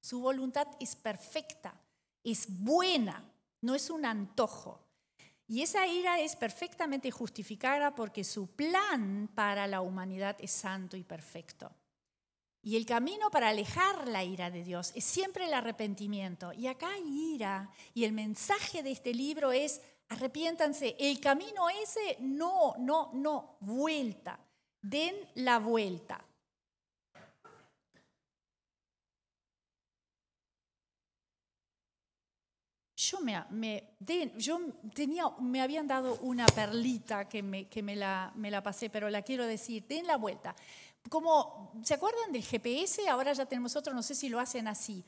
su 0.00 0.20
voluntad 0.20 0.68
es 0.80 0.96
perfecta, 0.96 1.80
es 2.22 2.46
buena, 2.48 3.24
no 3.62 3.74
es 3.74 3.88
un 3.88 4.04
antojo. 4.04 4.84
Y 5.46 5.62
esa 5.62 5.86
ira 5.86 6.20
es 6.20 6.36
perfectamente 6.36 7.10
justificada 7.10 7.94
porque 7.94 8.24
su 8.24 8.48
plan 8.48 9.30
para 9.34 9.66
la 9.66 9.80
humanidad 9.80 10.36
es 10.40 10.50
santo 10.50 10.96
y 10.96 11.04
perfecto. 11.04 11.70
Y 12.62 12.76
el 12.76 12.86
camino 12.86 13.30
para 13.30 13.50
alejar 13.50 14.08
la 14.08 14.24
ira 14.24 14.50
de 14.50 14.64
Dios 14.64 14.92
es 14.94 15.04
siempre 15.04 15.44
el 15.44 15.52
arrepentimiento. 15.52 16.54
Y 16.54 16.66
acá 16.66 16.88
hay 16.94 17.34
ira. 17.34 17.70
Y 17.92 18.04
el 18.04 18.12
mensaje 18.12 18.82
de 18.82 18.90
este 18.90 19.12
libro 19.12 19.52
es, 19.52 19.82
arrepiéntanse. 20.08 20.96
El 20.98 21.20
camino 21.20 21.68
ese, 21.68 22.16
no, 22.20 22.74
no, 22.78 23.10
no, 23.14 23.56
vuelta. 23.60 24.38
Den 24.80 25.14
la 25.34 25.58
vuelta. 25.58 26.24
Yo 32.96 33.20
me, 33.20 33.94
yo 34.36 34.60
tenía, 34.94 35.28
me 35.40 35.60
habían 35.60 35.86
dado 35.86 36.16
una 36.20 36.46
perlita 36.46 37.28
que, 37.28 37.42
me, 37.42 37.68
que 37.68 37.82
me, 37.82 37.96
la, 37.96 38.32
me 38.36 38.50
la 38.50 38.62
pasé, 38.62 38.88
pero 38.88 39.10
la 39.10 39.22
quiero 39.22 39.46
decir, 39.46 39.86
den 39.86 40.06
la 40.06 40.16
vuelta. 40.16 40.54
Como, 41.10 41.72
¿se 41.82 41.94
acuerdan 41.94 42.32
del 42.32 42.42
GPS? 42.42 43.06
Ahora 43.08 43.32
ya 43.32 43.46
tenemos 43.46 43.76
otro, 43.76 43.92
no 43.92 44.02
sé 44.02 44.14
si 44.14 44.28
lo 44.28 44.40
hacen 44.40 44.68
así. 44.68 45.04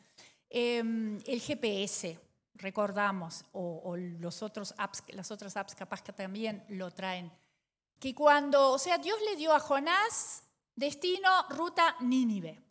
Em, 0.50 1.18
el 1.26 1.40
GPS, 1.40 2.18
recordamos, 2.58 3.44
o, 3.52 3.96
los 3.96 4.42
otros 4.42 4.74
apps, 4.78 5.02
las 5.08 5.30
otras 5.30 5.56
apps 5.56 5.74
capaz 5.74 6.02
que 6.02 6.12
también 6.12 6.64
lo 6.68 6.90
traen, 6.90 7.32
que 7.98 8.14
cuando, 8.14 8.72
o 8.72 8.78
sea, 8.78 8.98
Dios 8.98 9.18
le 9.28 9.36
dio 9.36 9.52
a 9.52 9.60
Jonás 9.60 10.42
destino, 10.74 11.30
ruta 11.50 11.96
Nínive. 12.00 12.62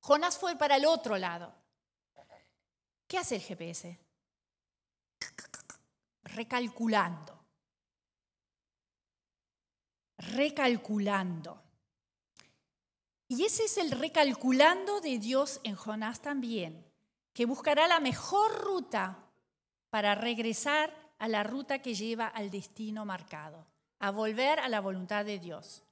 Jonás 0.00 0.38
fue 0.38 0.56
para 0.56 0.76
el 0.76 0.86
otro 0.86 1.16
lado. 1.16 1.54
¿Qué 3.06 3.18
hace 3.18 3.36
el 3.36 3.42
GPS? 3.42 3.98
Recalculando. 6.24 7.44
Recalculando. 10.18 11.62
Y 13.28 13.44
ese 13.44 13.64
es 13.64 13.78
el 13.78 13.90
recalculando 13.90 15.00
de 15.00 15.18
Dios 15.18 15.60
en 15.64 15.74
Jonás 15.74 16.20
también, 16.20 16.84
que 17.34 17.44
buscará 17.44 17.86
la 17.86 18.00
mejor 18.00 18.62
ruta 18.62 19.18
para 19.90 20.14
regresar 20.14 20.94
a 21.18 21.28
la 21.28 21.42
ruta 21.42 21.80
que 21.80 21.94
lleva 21.94 22.28
al 22.28 22.50
destino 22.50 23.04
marcado, 23.04 23.66
a 23.98 24.10
volver 24.10 24.58
a 24.60 24.68
la 24.68 24.80
voluntad 24.80 25.24
de 25.26 25.38
Dios. 25.38 25.82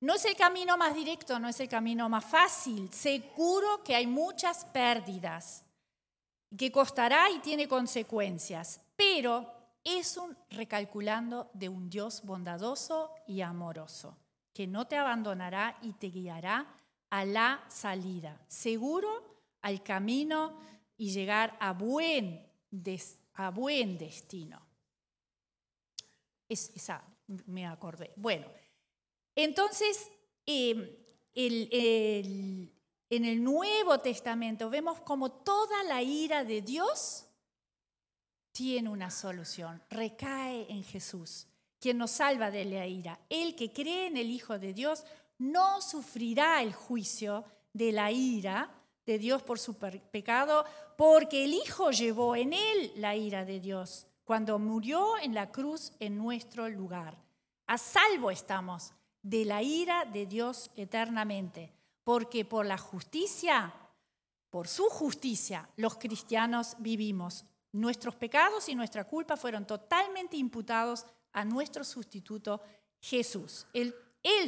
No 0.00 0.14
es 0.14 0.24
el 0.24 0.34
camino 0.34 0.76
más 0.76 0.94
directo, 0.94 1.38
no 1.38 1.48
es 1.48 1.60
el 1.60 1.68
camino 1.68 2.08
más 2.08 2.24
fácil. 2.24 2.92
Seguro 2.92 3.84
que 3.84 3.94
hay 3.94 4.08
muchas 4.08 4.64
pérdidas, 4.64 5.64
que 6.58 6.72
costará 6.72 7.30
y 7.30 7.38
tiene 7.38 7.68
consecuencias, 7.68 8.80
pero 8.96 9.46
es 9.84 10.16
un 10.16 10.36
recalculando 10.50 11.50
de 11.54 11.68
un 11.68 11.88
Dios 11.88 12.22
bondadoso 12.24 13.14
y 13.28 13.42
amoroso 13.42 14.16
que 14.52 14.66
no 14.66 14.86
te 14.86 14.96
abandonará 14.96 15.78
y 15.82 15.94
te 15.94 16.08
guiará 16.08 16.66
a 17.10 17.24
la 17.24 17.64
salida, 17.68 18.40
seguro 18.48 19.31
al 19.62 19.82
camino 19.82 20.58
y 20.96 21.10
llegar 21.10 21.56
a 21.60 21.72
buen, 21.72 22.46
a 23.34 23.50
buen 23.50 23.98
destino. 23.98 24.60
Es, 26.48 26.70
esa 26.74 27.02
me 27.46 27.66
acordé. 27.66 28.12
Bueno, 28.16 28.46
entonces, 29.34 30.10
em, 30.44 30.88
en 31.34 32.70
el 33.24 33.42
Nuevo 33.42 33.98
Testamento 34.00 34.68
vemos 34.68 35.00
como 35.00 35.30
toda 35.30 35.82
la 35.84 36.02
ira 36.02 36.44
de 36.44 36.60
Dios 36.60 37.26
tiene 38.52 38.90
una 38.90 39.10
solución, 39.10 39.82
recae 39.88 40.66
en 40.68 40.84
Jesús 40.84 41.46
quien 41.80 41.98
nos 41.98 42.12
salva 42.12 42.52
de 42.52 42.64
la 42.64 42.86
ira. 42.86 43.18
El 43.28 43.56
que 43.56 43.72
cree 43.72 44.06
en 44.06 44.16
el 44.16 44.30
Hijo 44.30 44.56
de 44.56 44.72
Dios 44.72 45.04
no 45.38 45.82
sufrirá 45.82 46.62
el 46.62 46.72
juicio 46.72 47.44
de 47.72 47.90
la 47.90 48.12
ira 48.12 48.70
de 49.06 49.18
Dios 49.18 49.42
por 49.42 49.58
su 49.58 49.76
pecado, 49.76 50.64
porque 50.96 51.44
el 51.44 51.54
Hijo 51.54 51.90
llevó 51.90 52.36
en 52.36 52.52
él 52.52 52.92
la 52.96 53.16
ira 53.16 53.44
de 53.44 53.60
Dios 53.60 54.06
cuando 54.24 54.58
murió 54.58 55.18
en 55.18 55.34
la 55.34 55.50
cruz 55.50 55.92
en 56.00 56.16
nuestro 56.16 56.68
lugar. 56.68 57.16
A 57.66 57.78
salvo 57.78 58.30
estamos 58.30 58.92
de 59.22 59.44
la 59.44 59.62
ira 59.62 60.04
de 60.04 60.26
Dios 60.26 60.70
eternamente, 60.76 61.72
porque 62.04 62.44
por 62.44 62.66
la 62.66 62.78
justicia, 62.78 63.72
por 64.50 64.68
su 64.68 64.84
justicia, 64.84 65.68
los 65.76 65.96
cristianos 65.96 66.76
vivimos. 66.78 67.44
Nuestros 67.72 68.14
pecados 68.16 68.68
y 68.68 68.74
nuestra 68.74 69.04
culpa 69.04 69.36
fueron 69.36 69.66
totalmente 69.66 70.36
imputados 70.36 71.06
a 71.32 71.44
nuestro 71.44 71.84
sustituto 71.84 72.60
Jesús. 73.00 73.66
Él, 73.72 73.94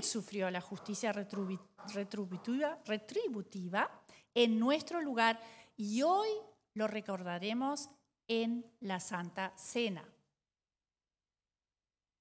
sufrió 0.02 0.50
la 0.50 0.60
justicia 0.60 1.12
retributiva 1.12 4.03
en 4.34 4.58
nuestro 4.58 5.00
lugar 5.00 5.40
y 5.76 6.02
hoy 6.02 6.28
lo 6.74 6.86
recordaremos 6.86 7.88
en 8.28 8.64
la 8.80 9.00
Santa 9.00 9.52
Cena. 9.56 10.04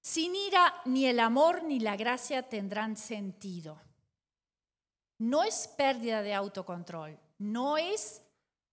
Sin 0.01 0.35
ira 0.35 0.81
ni 0.85 1.05
el 1.05 1.19
amor 1.19 1.63
ni 1.63 1.79
la 1.79 1.95
gracia 1.95 2.47
tendrán 2.49 2.97
sentido. 2.97 3.81
No 5.19 5.43
es 5.43 5.67
pérdida 5.77 6.21
de 6.21 6.33
autocontrol, 6.33 7.17
no 7.37 7.77
es, 7.77 8.21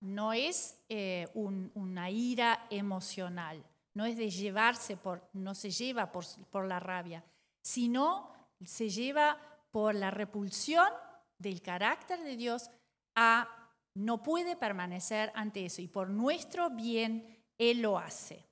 no 0.01 0.33
es 0.33 0.83
eh, 0.89 1.29
una 1.35 2.11
ira 2.11 2.67
emocional, 2.71 3.65
no 3.95 4.05
es 4.07 4.17
de 4.17 4.31
llevarse 4.31 4.97
por, 4.97 5.29
no 5.33 5.55
se 5.55 5.71
lleva 5.71 6.11
por, 6.11 6.25
por 6.51 6.67
la 6.67 6.81
rabia, 6.81 7.25
sino 7.63 8.33
se 8.65 8.89
lleva 8.89 9.39
por 9.71 9.95
la 9.95 10.11
repulsión 10.11 10.89
del 11.39 11.63
carácter 11.63 12.23
de 12.25 12.37
Dios 12.37 12.71
no 13.95 14.23
puede 14.23 14.57
permanecer 14.57 15.33
ante 15.35 15.67
eso 15.67 15.83
y 15.83 15.89
por 15.89 16.09
nuestro 16.11 16.71
bien 16.71 17.45
Él 17.59 17.83
lo 17.83 17.99
hace. 17.99 18.47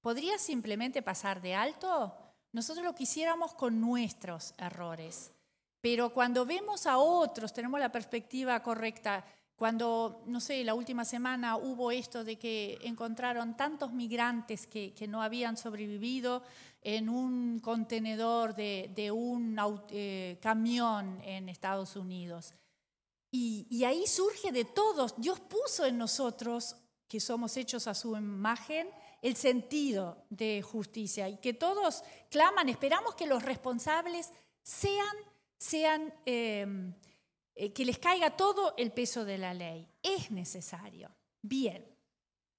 ¿Podría 0.00 0.38
simplemente 0.38 1.02
pasar 1.02 1.40
de 1.42 1.54
alto? 1.54 2.16
Nosotros 2.52 2.84
lo 2.84 2.94
quisiéramos 2.94 3.54
con 3.54 3.80
nuestros 3.80 4.54
errores, 4.58 5.32
pero 5.80 6.12
cuando 6.12 6.46
vemos 6.46 6.86
a 6.86 6.98
otros, 6.98 7.52
tenemos 7.52 7.80
la 7.80 7.92
perspectiva 7.92 8.62
correcta, 8.62 9.24
cuando, 9.56 10.22
no 10.26 10.38
sé, 10.38 10.62
la 10.64 10.74
última 10.74 11.04
semana 11.04 11.56
hubo 11.56 11.90
esto 11.90 12.24
de 12.24 12.36
que 12.36 12.78
encontraron 12.82 13.56
tantos 13.56 13.92
migrantes 13.92 14.66
que, 14.66 14.94
no 15.08 15.22
habían 15.22 15.56
sobrevivido 15.56 16.42
en 16.82 17.08
un 17.08 17.58
contenedor 17.60 18.54
de, 18.54 19.10
un 19.10 19.58
eh, 19.90 20.38
camión 20.42 21.20
en 21.22 21.48
Estados 21.48 21.96
Unidos. 21.96 22.54
Y, 23.30 23.84
ahí 23.84 24.06
surge 24.06 24.50
de 24.52 24.64
todos, 24.64 25.14
Dios 25.18 25.40
puso 25.40 25.84
en 25.84 25.98
nosotros, 25.98 26.76
que 27.08 27.20
somos 27.20 27.56
hechos 27.56 27.86
a 27.86 27.94
su 27.94 28.16
imagen, 28.16 28.88
el 29.22 29.36
sentido 29.36 30.24
de 30.30 30.62
justicia 30.62 31.28
y 31.28 31.38
que 31.38 31.52
todos 31.52 32.02
claman, 32.30 32.68
esperamos 32.68 33.14
que 33.14 33.26
los 33.26 33.42
responsables 33.42 34.30
sean, 34.62 35.16
sean 35.58 36.14
eh, 36.24 36.66
eh, 37.54 37.72
que 37.72 37.84
les 37.84 37.98
caiga 37.98 38.36
todo 38.36 38.74
el 38.76 38.92
peso 38.92 39.24
de 39.24 39.38
la 39.38 39.54
ley. 39.54 39.88
Es 40.02 40.30
necesario. 40.30 41.10
Bien. 41.42 41.86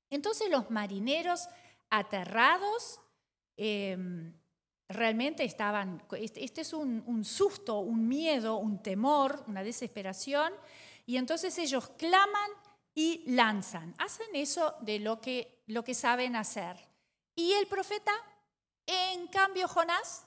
Entonces 0.10 0.50
los 0.50 0.72
marineros 0.72 1.48
aterrados 1.90 3.00
em, 3.56 4.34
realmente 4.90 5.44
estaban, 5.44 6.04
este, 6.18 6.44
este 6.44 6.62
es 6.62 6.74
un, 6.74 7.24
susto, 7.26 7.80
un 7.80 8.08
miedo, 8.08 8.58
un 8.58 8.82
temor, 8.82 9.44
una 9.48 9.64
desesperación, 9.64 10.54
y 11.06 11.18
entonces 11.18 11.58
ellos 11.58 11.90
claman 11.98 12.50
y 12.94 13.24
lanzan, 13.28 13.94
hacen 13.98 14.28
eso 14.34 14.76
de 14.82 15.00
lo 15.00 15.22
que, 15.22 15.64
lo 15.68 15.84
que 15.84 15.94
saben 15.94 16.36
hacer. 16.36 16.78
Y 17.36 17.54
el 17.54 17.68
profeta, 17.68 18.12
en 18.86 19.28
cambio 19.28 19.68
Jonás, 19.68 20.26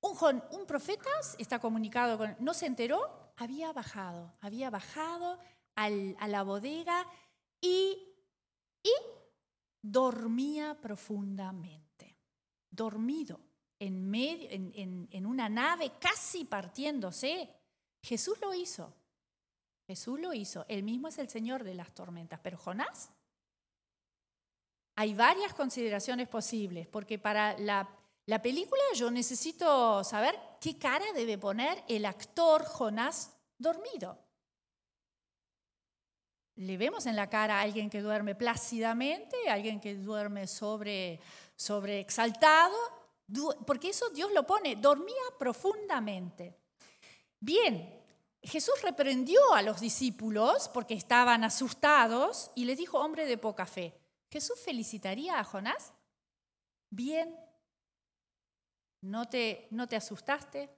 un, 0.00 0.66
profeta 0.66 1.08
está 1.38 1.58
comunicado 1.58 2.18
con, 2.18 2.36
no 2.38 2.52
se 2.52 2.66
enteró, 2.66 3.32
había 3.36 3.72
bajado, 3.72 4.34
había 4.40 4.70
bajado 4.70 5.38
a 5.76 5.88
la 6.28 6.42
bodega 6.42 7.06
y, 7.60 8.14
y 8.82 8.92
dormía 9.84 10.80
profundamente, 10.80 12.16
dormido 12.70 13.38
en, 13.78 15.26
una 15.26 15.48
nave 15.50 15.92
casi 16.00 16.44
partiéndose. 16.44 17.50
Jesús 18.02 18.38
lo 18.40 18.54
hizo. 18.54 18.94
Jesús 19.86 20.18
lo 20.18 20.32
hizo. 20.32 20.64
Él 20.68 20.84
mismo 20.84 21.08
es 21.08 21.18
el 21.18 21.28
Señor 21.28 21.64
de 21.64 21.74
las 21.74 21.92
tormentas. 21.92 22.40
Pero 22.42 22.56
Jonás, 22.56 23.10
hay 24.96 25.12
varias 25.12 25.52
consideraciones 25.52 26.28
posibles, 26.28 26.86
porque 26.86 27.18
para 27.18 27.58
la, 27.58 27.86
la 28.24 28.40
película 28.40 28.82
yo 28.94 29.10
necesito 29.10 30.02
saber 30.02 30.34
qué 30.62 30.78
cara 30.78 31.04
debe 31.14 31.36
poner 31.36 31.84
el 31.88 32.06
actor 32.06 32.64
Jonás 32.64 33.36
dormido. 33.58 34.23
Le 36.56 36.76
vemos 36.76 37.06
en 37.06 37.16
la 37.16 37.28
cara 37.28 37.58
a 37.58 37.62
alguien 37.62 37.90
que 37.90 38.00
duerme 38.00 38.34
plácidamente, 38.34 39.48
a 39.48 39.54
alguien 39.54 39.80
que 39.80 39.96
duerme 39.96 40.46
sobre, 40.46 41.20
sobre 41.56 42.00
exaltado, 42.00 42.76
porque 43.66 43.90
eso 43.90 44.10
Dios 44.10 44.32
lo 44.32 44.46
pone, 44.46 44.76
dormía 44.76 45.22
profundamente. 45.38 46.56
Bien, 47.40 48.02
Jesús 48.42 48.74
reprendió 48.82 49.40
a 49.54 49.62
los 49.62 49.80
discípulos 49.80 50.68
porque 50.68 50.94
estaban 50.94 51.44
asustados 51.44 52.50
y 52.54 52.66
les 52.66 52.78
dijo, 52.78 52.98
hombre 52.98 53.26
de 53.26 53.38
poca 53.38 53.66
fe. 53.66 53.98
¿Jesús 54.30 54.60
felicitaría 54.64 55.38
a 55.38 55.44
Jonás? 55.44 55.92
Bien, 56.90 57.34
¿no 59.00 59.28
te, 59.28 59.68
no 59.70 59.88
te 59.88 59.96
asustaste? 59.96 60.70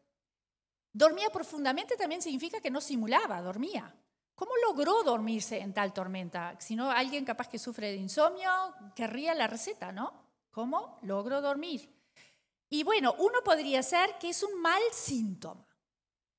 Dormía 0.93 1.29
profundamente 1.31 1.97
también 1.97 2.23
significa 2.23 2.61
que 2.61 2.71
no 2.71 2.81
simulaba, 2.81 3.43
dormía. 3.43 3.95
¿Cómo 4.37 4.53
logró 4.67 5.03
dormirse 5.03 5.59
en 5.61 5.73
tal 5.73 5.95
tormenta? 5.95 6.61
Si 6.61 6.77
no, 6.77 6.91
alguien 6.91 7.25
capaz 7.25 7.49
que 7.49 7.59
sufre 7.59 7.89
de 7.89 7.97
insomnio 7.97 8.51
querría 8.95 9.35
la 9.35 9.47
receta, 9.47 9.93
¿no? 9.93 10.13
¿Cómo 10.51 10.99
logró 11.03 11.41
dormir? 11.41 11.91
Y 12.69 12.83
bueno, 12.83 13.15
uno 13.19 13.41
podría 13.43 13.83
ser 13.83 14.19
que 14.21 14.29
es 14.29 14.43
un 14.43 14.61
mal 14.61 14.83
síntoma. 14.93 15.67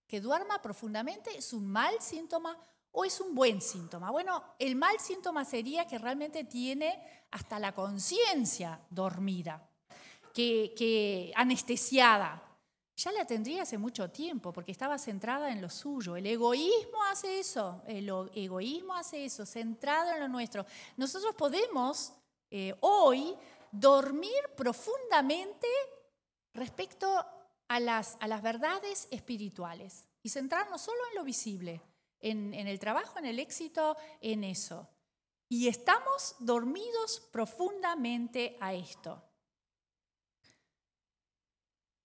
Que 0.05 0.21
duerma 0.21 0.61
profundamente 0.61 1.35
es 1.35 1.53
un 1.53 1.67
mal 1.67 1.99
síntoma 1.99 2.55
o 2.91 3.03
es 3.03 3.19
un 3.19 3.33
buen 3.33 3.61
síntoma. 3.61 4.11
Bueno, 4.11 4.43
el 4.59 4.75
mal 4.75 4.99
síntoma 4.99 5.43
sería 5.43 5.87
que 5.87 5.97
realmente 5.97 6.43
tiene 6.43 7.01
hasta 7.31 7.57
la 7.57 7.73
conciencia 7.73 8.79
dormida, 8.91 9.67
que, 10.35 10.75
que 10.77 11.33
anestesiada, 11.35 12.46
ya 12.97 13.11
la 13.11 13.25
tendría 13.25 13.61
hace 13.61 13.77
mucho 13.77 14.09
tiempo 14.09 14.51
porque 14.51 14.71
estaba 14.71 14.97
centrada 14.97 15.51
en 15.51 15.61
lo 15.61 15.69
suyo. 15.69 16.15
El 16.15 16.25
egoísmo 16.25 17.03
hace 17.03 17.39
eso, 17.39 17.83
el 17.85 18.09
egoísmo 18.33 18.95
hace 18.95 19.23
eso, 19.23 19.45
centrado 19.45 20.11
en 20.11 20.19
lo 20.19 20.27
nuestro. 20.27 20.65
Nosotros 20.97 21.35
podemos 21.35 22.11
eh, 22.49 22.73
hoy 22.79 23.35
dormir 23.71 24.41
profundamente 24.55 25.67
respecto 26.55 27.23
a 27.67 27.79
las, 27.79 28.17
a 28.19 28.27
las 28.27 28.41
verdades 28.41 29.07
espirituales 29.11 30.07
y 30.23 30.29
centrarnos 30.29 30.81
solo 30.81 30.99
en 31.11 31.17
lo 31.17 31.23
visible, 31.23 31.81
en, 32.19 32.55
en 32.55 32.67
el 32.67 32.79
trabajo, 32.79 33.19
en 33.19 33.27
el 33.27 33.37
éxito, 33.37 33.95
en 34.21 34.43
eso. 34.43 34.89
Y 35.49 35.67
estamos 35.67 36.35
dormidos 36.39 37.21
profundamente 37.31 38.57
a 38.59 38.73
esto. 38.73 39.21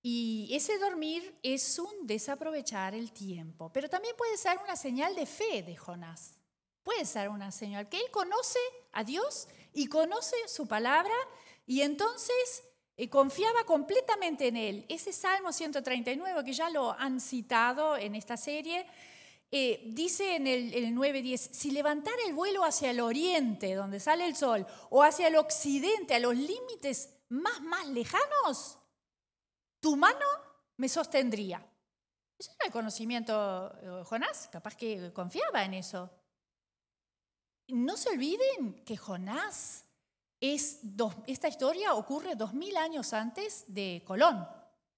Y 0.02 0.48
ese 0.52 0.78
dormir 0.78 1.38
es 1.44 1.78
un 1.78 2.06
desaprovechar 2.06 2.92
el 2.94 3.12
tiempo, 3.12 3.70
pero 3.72 3.88
también 3.88 4.16
puede 4.16 4.36
ser 4.36 4.58
una 4.58 4.74
señal 4.74 5.14
de 5.14 5.26
fe 5.26 5.62
de 5.62 5.76
Jonás. 5.76 6.34
Puede 6.82 7.04
ser 7.04 7.28
una 7.28 7.52
señal 7.52 7.88
que 7.88 7.98
él 7.98 8.10
conoce 8.10 8.58
a 8.92 9.04
Dios 9.04 9.46
y 9.72 9.86
conoce 9.86 10.34
su 10.48 10.66
palabra 10.66 11.14
y 11.66 11.82
entonces 11.82 12.64
eh, 12.96 13.08
confiaba 13.08 13.62
completamente 13.64 14.48
en 14.48 14.56
él. 14.56 14.86
Ese 14.88 15.12
Salmo 15.12 15.52
139 15.52 16.44
que 16.44 16.52
ya 16.52 16.68
lo 16.70 16.90
han 16.90 17.20
citado 17.20 17.96
en 17.96 18.16
esta 18.16 18.36
serie, 18.36 18.84
eh, 19.52 19.84
dice 19.86 20.34
en 20.34 20.48
el, 20.48 20.74
el 20.74 20.94
9.10, 20.96 21.52
si 21.52 21.70
levantara 21.70 22.16
el 22.26 22.34
vuelo 22.34 22.64
hacia 22.64 22.90
el 22.90 22.98
oriente, 22.98 23.74
donde 23.74 24.00
sale 24.00 24.26
el 24.26 24.34
sol, 24.34 24.66
o 24.90 25.04
hacia 25.04 25.28
el 25.28 25.36
occidente, 25.36 26.14
a 26.14 26.18
los 26.18 26.34
límites 26.34 27.10
más, 27.28 27.62
más 27.62 27.86
lejanos, 27.86 28.78
tu 29.82 29.96
mano 29.96 30.26
me 30.76 30.88
sostendría. 30.88 31.60
Ese 32.38 32.52
era 32.52 32.66
el 32.66 32.72
conocimiento 32.72 33.74
eh, 33.82 34.04
Jonás, 34.04 34.48
capaz 34.50 34.76
que 34.76 35.12
confiaba 35.12 35.64
en 35.64 35.74
eso. 35.74 36.08
No 37.68 37.96
se 37.96 38.10
olviden 38.10 38.84
que 38.84 38.96
Jonás 38.96 39.84
es, 40.40 40.80
esta 41.26 41.48
historia 41.48 41.94
ocurre 41.94 42.36
dos 42.36 42.54
mil 42.54 42.76
años 42.76 43.12
antes 43.12 43.64
de 43.66 44.02
Colón. 44.06 44.48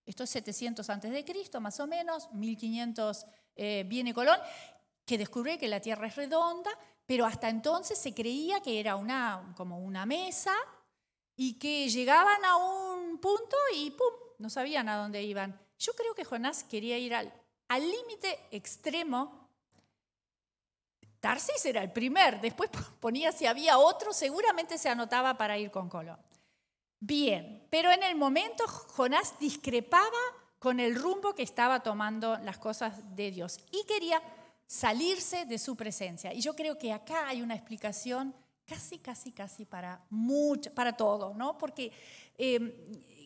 Esto 0.05 0.25
es 0.25 0.31
700 0.31 0.89
antes 0.91 1.11
de 1.11 1.25
Cristo, 1.25 1.63
más 1.63 1.81
o 1.81 1.87
menos, 1.87 2.31
1500 2.33 3.27
eh, 3.57 3.85
viene 3.87 4.13
Colón, 4.13 4.39
que 5.07 5.17
descubre 5.17 5.59
que 5.59 5.69
la 5.69 5.81
Tierra 5.81 6.09
es 6.09 6.17
redonda, 6.17 6.71
pero 7.07 7.25
hasta 7.25 7.49
entonces 7.49 7.99
se 7.99 8.13
creía 8.13 8.61
que 8.61 8.81
era 8.81 8.97
una, 8.97 9.55
como 9.57 9.79
una 9.79 10.05
mesa 10.05 10.55
y 11.37 11.59
que 11.59 11.89
llegaban 11.89 12.45
a 12.45 12.57
un 12.57 13.19
punto 13.19 13.57
y 13.75 13.91
¡pum! 13.91 14.24
No 14.39 14.51
sabían 14.51 14.89
a 14.89 14.97
dónde 14.97 15.23
iban. 15.23 15.59
Yo 15.79 15.93
creo 15.95 16.15
que 16.15 16.25
Jonás 16.25 16.65
quería 16.65 16.99
ir 16.99 17.15
al 17.15 17.33
límite 17.71 18.39
extremo. 18.51 19.49
Tarsis 21.21 21.65
era 21.65 21.83
el 21.83 21.93
primer, 21.93 22.41
después 22.41 22.71
ponía 23.01 23.33
si 23.33 23.47
había 23.47 23.79
otro, 23.79 24.13
seguramente 24.13 24.79
se 24.79 24.89
anotaba 24.89 25.37
para 25.37 25.59
ir 25.59 25.71
con 25.71 25.89
Colón. 25.89 26.19
Bien, 27.01 27.67
pero 27.71 27.91
en 27.91 28.03
el 28.03 28.15
momento 28.15 28.67
Jonás 28.67 29.39
discrepaba 29.39 30.11
con 30.59 30.81
el 30.81 30.95
rumbo 30.95 31.35
que 31.35 31.43
estaba 31.43 31.83
tomando 31.83 32.39
las 32.39 32.57
cosas 32.57 33.15
de 33.15 33.31
Dios 33.31 33.59
y 33.71 33.85
quería 33.85 34.23
salirse 34.67 35.45
de 35.45 35.59
su 35.59 35.77
presencia. 35.77 36.33
Y 36.33 36.41
yo 36.41 36.57
creo 36.57 36.79
que 36.79 36.93
acá 36.93 37.29
hay 37.29 37.43
una 37.43 37.55
explicación 37.55 38.35
casi, 38.65 38.99
casi, 38.99 39.33
casi 39.33 39.67
para 39.67 40.03
para 40.75 40.97
todo, 40.97 41.35
¿no? 41.35 41.59
Porque 41.59 41.93
eh, 42.39 43.24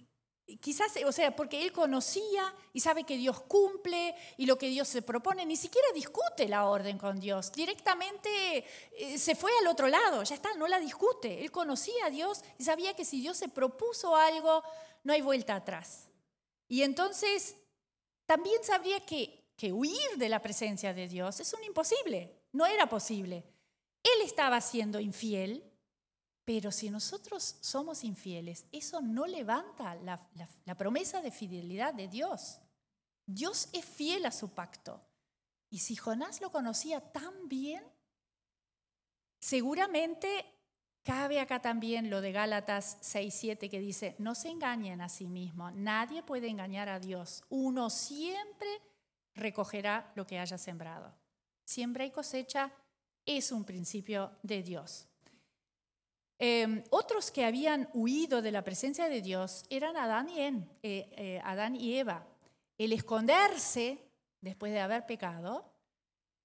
Quizás, 0.60 0.92
o 1.04 1.12
sea, 1.12 1.36
porque 1.36 1.62
él 1.62 1.72
conocía 1.72 2.54
y 2.72 2.80
sabe 2.80 3.04
que 3.04 3.18
Dios 3.18 3.42
cumple 3.42 4.14
y 4.38 4.46
lo 4.46 4.56
que 4.56 4.68
Dios 4.68 4.88
se 4.88 5.02
propone, 5.02 5.44
ni 5.44 5.56
siquiera 5.56 5.86
discute 5.94 6.48
la 6.48 6.64
orden 6.64 6.96
con 6.96 7.20
Dios, 7.20 7.52
directamente 7.52 8.64
eh, 8.92 9.18
se 9.18 9.34
fue 9.34 9.50
al 9.60 9.66
otro 9.66 9.88
lado, 9.88 10.22
ya 10.22 10.34
está, 10.34 10.54
no 10.54 10.66
la 10.66 10.80
discute. 10.80 11.42
Él 11.42 11.50
conocía 11.50 12.06
a 12.06 12.10
Dios 12.10 12.42
y 12.56 12.64
sabía 12.64 12.94
que 12.94 13.04
si 13.04 13.20
Dios 13.20 13.36
se 13.36 13.48
propuso 13.48 14.16
algo, 14.16 14.62
no 15.04 15.12
hay 15.12 15.20
vuelta 15.20 15.54
atrás. 15.54 16.08
Y 16.66 16.82
entonces 16.82 17.56
también 18.24 18.64
sabría 18.64 19.00
que, 19.00 19.44
que 19.54 19.70
huir 19.70 20.16
de 20.16 20.30
la 20.30 20.40
presencia 20.40 20.94
de 20.94 21.08
Dios 21.08 21.40
es 21.40 21.52
un 21.52 21.62
imposible, 21.64 22.40
no 22.52 22.64
era 22.64 22.88
posible. 22.88 23.44
Él 24.02 24.22
estaba 24.24 24.62
siendo 24.62 24.98
infiel, 24.98 25.67
pero 26.48 26.72
si 26.72 26.88
nosotros 26.88 27.58
somos 27.60 28.04
infieles, 28.04 28.64
eso 28.72 29.02
no 29.02 29.26
levanta 29.26 29.96
la, 29.96 30.18
promesa 30.78 31.20
de 31.20 31.30
fidelidad 31.30 31.92
de 31.92 32.08
Dios. 32.08 32.58
Dios 33.26 33.68
es 33.74 33.84
fiel 33.84 34.24
a 34.24 34.30
su 34.30 34.54
pacto. 34.54 34.98
Y 35.68 35.80
si 35.80 35.94
Jonás 35.94 36.40
lo 36.40 36.50
conocía 36.50 37.02
tan 37.02 37.50
bien, 37.50 37.84
seguramente 39.38 40.46
cabe 41.02 41.38
acá 41.38 41.60
también 41.60 42.08
lo 42.08 42.22
de 42.22 42.32
Gálatas 42.32 42.96
6:7 43.02 43.68
que 43.68 43.78
dice, 43.78 44.16
no 44.18 44.34
se 44.34 44.48
engañen 44.48 45.02
a 45.02 45.10
sí 45.10 45.28
mismos, 45.28 45.74
nadie 45.74 46.22
puede 46.22 46.48
engañar 46.48 46.88
a 46.88 46.98
Dios. 46.98 47.44
Uno 47.50 47.90
siempre 47.90 48.70
recogerá 49.34 50.10
lo 50.14 50.26
que 50.26 50.38
haya 50.38 50.56
sembrado. 50.56 51.14
Siempre 51.66 52.04
hay 52.04 52.10
cosecha, 52.10 52.72
es 53.26 53.52
un 53.52 53.64
principio 53.64 54.32
de 54.42 54.62
Dios. 54.62 55.07
Em, 56.38 56.84
otros 56.90 57.30
que 57.32 57.44
habían 57.44 57.88
huido 57.92 58.42
de 58.42 58.52
la 58.52 58.62
presencia 58.62 59.08
de 59.08 59.22
Dios 59.22 59.64
eran 59.70 59.96
Adán 59.96 60.28
y, 60.28 60.40
eh, 60.40 60.64
eh, 60.82 61.40
Adán 61.44 61.74
y 61.74 61.98
Eva. 61.98 62.26
El 62.76 62.92
esconderse 62.92 63.98
después 64.40 64.72
de 64.72 64.80
haber 64.80 65.04
pecado 65.04 65.64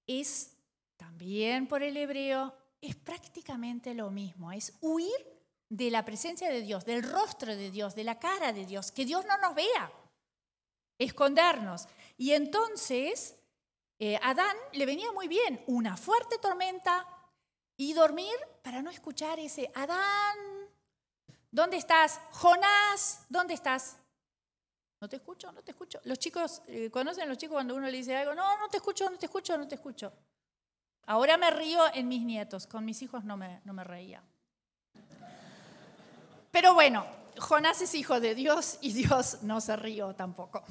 es 0.06 0.56
también 0.96 1.68
por 1.68 1.82
el 1.82 1.96
hebreo, 1.96 2.54
es 2.80 2.96
prácticamente 2.96 3.94
lo 3.94 4.10
mismo, 4.10 4.50
es 4.50 4.72
huir 4.80 5.12
de 5.68 5.90
la 5.90 6.04
presencia 6.04 6.50
de 6.50 6.62
Dios, 6.62 6.84
del 6.84 7.02
rostro 7.02 7.54
de 7.54 7.70
Dios, 7.70 7.94
de 7.94 8.04
la 8.04 8.18
cara 8.18 8.52
de 8.52 8.66
Dios, 8.66 8.90
que 8.90 9.04
Dios 9.04 9.24
no 9.26 9.38
nos 9.38 9.54
vea, 9.54 9.92
escondernos. 10.98 11.86
Y 12.16 12.32
entonces 12.32 13.36
eh, 13.98 14.18
Adán 14.22 14.56
le 14.72 14.86
venía 14.86 15.12
muy 15.12 15.28
bien 15.28 15.62
una 15.66 15.96
fuerte 15.96 16.38
tormenta, 16.38 17.06
y 17.76 17.92
dormir 17.92 18.34
para 18.62 18.82
no 18.82 18.90
escuchar 18.90 19.38
ese, 19.38 19.70
Adán, 19.74 20.36
¿dónde 21.50 21.76
estás? 21.76 22.20
Jonás, 22.32 23.26
¿dónde 23.28 23.54
estás? 23.54 23.96
No 25.00 25.08
te 25.08 25.16
escucho, 25.16 25.52
no 25.52 25.62
te 25.62 25.72
escucho. 25.72 26.00
Los 26.04 26.18
chicos, 26.18 26.62
eh, 26.66 26.90
¿conocen 26.90 27.24
a 27.24 27.26
los 27.26 27.36
chicos 27.36 27.54
cuando 27.54 27.74
uno 27.74 27.86
le 27.88 27.98
dice 27.98 28.16
algo? 28.16 28.34
No, 28.34 28.56
no 28.58 28.68
te 28.68 28.78
escucho, 28.78 29.10
no 29.10 29.18
te 29.18 29.26
escucho, 29.26 29.58
no 29.58 29.68
te 29.68 29.74
escucho. 29.74 30.12
Ahora 31.06 31.36
me 31.36 31.50
río 31.50 31.82
en 31.92 32.08
mis 32.08 32.22
nietos, 32.22 32.66
con 32.66 32.84
mis 32.84 33.02
hijos 33.02 33.24
no 33.24 33.36
me, 33.36 33.60
no 33.64 33.74
me 33.74 33.84
reía. 33.84 34.22
Pero 36.50 36.72
bueno, 36.72 37.04
Jonás 37.38 37.82
es 37.82 37.94
hijo 37.94 38.20
de 38.20 38.34
Dios 38.34 38.78
y 38.80 38.92
Dios 38.92 39.42
no 39.42 39.60
se 39.60 39.76
rió 39.76 40.14
tampoco. 40.14 40.62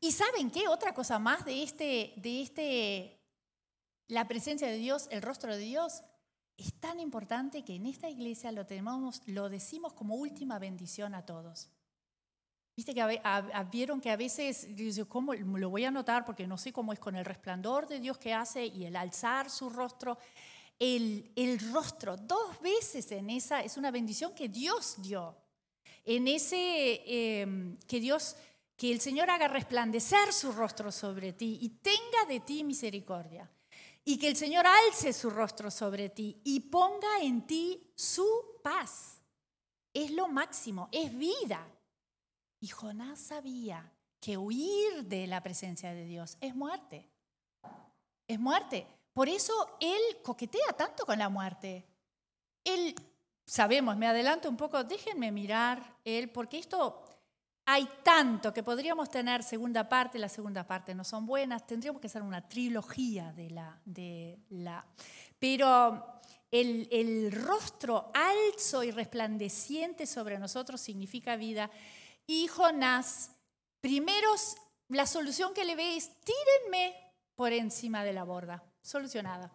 ¿Y 0.00 0.12
saben 0.12 0.50
qué? 0.50 0.66
Otra 0.68 0.94
cosa 0.94 1.18
más 1.18 1.44
de 1.44 1.62
este, 1.62 2.14
de 2.16 2.42
este 2.42 3.20
la 4.08 4.26
presencia 4.26 4.66
de 4.66 4.76
Dios, 4.76 5.06
el 5.10 5.22
rostro 5.22 5.52
de 5.54 5.60
Dios, 5.60 6.02
es 6.60 6.74
tan 6.74 7.00
importante 7.00 7.62
que 7.64 7.74
en 7.74 7.86
esta 7.86 8.08
iglesia 8.08 8.52
lo, 8.52 8.66
tenemos, 8.66 9.22
lo 9.26 9.48
decimos 9.48 9.94
como 9.94 10.16
última 10.16 10.58
bendición 10.58 11.14
a 11.14 11.24
todos. 11.24 11.70
Viste 12.76 12.94
que 12.94 13.20
vieron 13.70 14.00
que 14.00 14.10
a 14.10 14.16
veces, 14.16 14.68
¿cómo 15.08 15.34
lo 15.34 15.70
voy 15.70 15.84
a 15.84 15.90
notar? 15.90 16.24
Porque 16.24 16.46
no 16.46 16.58
sé 16.58 16.72
cómo 16.72 16.92
es 16.92 16.98
con 16.98 17.16
el 17.16 17.24
resplandor 17.24 17.88
de 17.88 17.98
Dios 17.98 18.18
que 18.18 18.32
hace 18.32 18.66
y 18.66 18.84
el 18.84 18.96
alzar 18.96 19.50
su 19.50 19.70
rostro. 19.70 20.18
El, 20.78 21.32
el 21.36 21.58
rostro, 21.72 22.16
dos 22.16 22.60
veces 22.60 23.10
en 23.12 23.30
esa, 23.30 23.60
es 23.62 23.76
una 23.76 23.90
bendición 23.90 24.34
que 24.34 24.48
Dios 24.48 24.96
dio. 24.98 25.36
En 26.04 26.28
ese, 26.28 27.02
em, 27.40 27.76
que 27.86 28.00
Dios, 28.00 28.36
que 28.76 28.92
el 28.92 29.00
Señor 29.00 29.28
haga 29.28 29.48
resplandecer 29.48 30.32
su 30.32 30.52
rostro 30.52 30.90
sobre 30.90 31.32
ti 31.32 31.58
y 31.60 31.68
tenga 31.68 32.24
de 32.28 32.40
ti 32.40 32.64
misericordia 32.64 33.50
y 34.10 34.18
que 34.18 34.26
el 34.26 34.36
Señor 34.36 34.66
alce 34.66 35.12
su 35.12 35.30
rostro 35.30 35.70
sobre 35.70 36.08
ti 36.08 36.40
y 36.42 36.58
ponga 36.58 37.20
en 37.22 37.46
ti 37.46 37.92
su 37.94 38.26
paz. 38.60 39.20
Es 39.94 40.10
lo 40.10 40.26
máximo, 40.26 40.88
es 40.90 41.16
vida. 41.16 41.64
Y 42.58 42.66
Jonás 42.66 43.20
sabía 43.20 43.92
que 44.20 44.36
huir 44.36 45.04
de 45.04 45.28
la 45.28 45.40
presencia 45.44 45.94
de 45.94 46.06
Dios 46.06 46.36
es 46.40 46.56
muerte. 46.56 47.08
Es 48.26 48.40
muerte. 48.40 48.84
Por 49.12 49.28
eso 49.28 49.52
él 49.78 50.00
coquetea 50.24 50.72
tanto 50.76 51.06
con 51.06 51.16
la 51.16 51.28
muerte. 51.28 51.86
Él, 52.64 52.96
sabemos, 53.46 53.96
me 53.96 54.08
adelanto 54.08 54.48
un 54.48 54.56
poco, 54.56 54.82
déjenme 54.82 55.30
mirar 55.30 55.98
él, 56.04 56.30
porque 56.30 56.58
esto 56.58 57.00
hay 57.72 57.88
tanto 58.02 58.52
que 58.52 58.64
podríamos 58.64 59.08
tener 59.08 59.44
segunda 59.44 59.88
parte, 59.88 60.18
la 60.18 60.28
segunda 60.28 60.66
parte 60.66 60.92
no 60.92 61.04
son 61.04 61.24
buenas, 61.24 61.68
tendríamos 61.68 62.00
que 62.00 62.08
hacer 62.08 62.20
una 62.20 62.48
trilogía 62.48 63.32
de 63.32 63.48
la... 64.48 64.84
Pero 65.38 66.20
el, 66.50 67.30
rostro 67.30 68.10
alzo 68.12 68.82
y 68.82 68.90
resplandeciente 68.90 70.06
sobre 70.06 70.36
nosotros 70.40 70.80
significa 70.80 71.36
vida. 71.36 71.70
Y 72.26 72.48
Jonás, 72.48 73.36
primero 73.80 74.32
la 74.88 75.06
solución 75.06 75.54
que 75.54 75.64
le 75.64 75.76
ve 75.76 75.96
es 75.96 76.10
tírenme 76.24 76.96
por 77.36 77.52
encima 77.52 78.02
de 78.02 78.12
la 78.12 78.24
borda, 78.24 78.64
solucionada. 78.82 79.52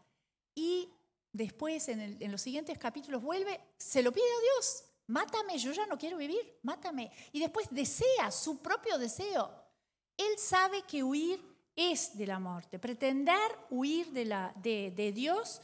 Y 0.56 0.88
después 1.34 1.90
en, 1.90 2.00
en 2.00 2.32
los 2.32 2.42
siguientes 2.42 2.78
capítulos 2.78 3.22
vuelve, 3.22 3.60
se 3.78 4.02
lo 4.02 4.14
pide 4.14 4.24
a 4.24 4.56
Dios, 4.56 4.85
mátame, 5.08 5.58
yo 5.58 5.72
ya 5.72 5.86
no 5.86 5.98
quiero 5.98 6.18
vivir, 6.18 6.60
mátame. 6.64 7.12
Y 7.32 7.40
después 7.40 7.68
desea 7.72 8.32
su 8.32 8.62
propio 8.62 8.98
deseo. 8.98 9.52
Él 10.18 10.38
sabe 10.38 10.84
que 10.84 11.04
huir 11.04 11.40
es 11.76 12.18
de 12.18 12.28
la 12.28 12.40
muerte. 12.40 12.80
Pretender 12.80 13.38
huir 13.70 14.12
de, 14.12 14.26
la, 14.26 14.54
de, 14.56 15.12
Dios 15.14 15.62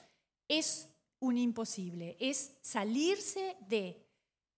es 0.47 0.89
un 1.19 1.37
imposible, 1.37 2.17
es 2.19 2.57
salirse 2.61 3.55
de, 3.67 4.05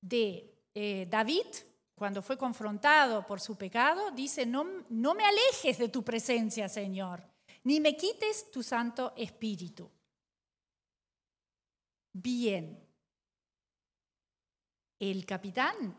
de 0.01 0.53
eh, 0.73 1.07
David, 1.09 1.45
cuando 1.95 2.21
fue 2.21 2.37
confrontado 2.37 3.25
por 3.25 3.39
su 3.39 3.55
pecado, 3.55 4.11
dice, 4.11 4.45
no, 4.45 4.65
no 4.89 5.13
me 5.13 5.23
alejes 5.25 5.77
de 5.77 5.89
tu 5.89 6.03
presencia, 6.03 6.67
Señor, 6.67 7.23
ni 7.63 7.79
me 7.79 7.95
quites 7.95 8.49
tu 8.51 8.63
Santo 8.63 9.13
Espíritu. 9.15 9.89
Bien, 12.11 12.82
el 15.11 15.25
capitán 15.25 15.97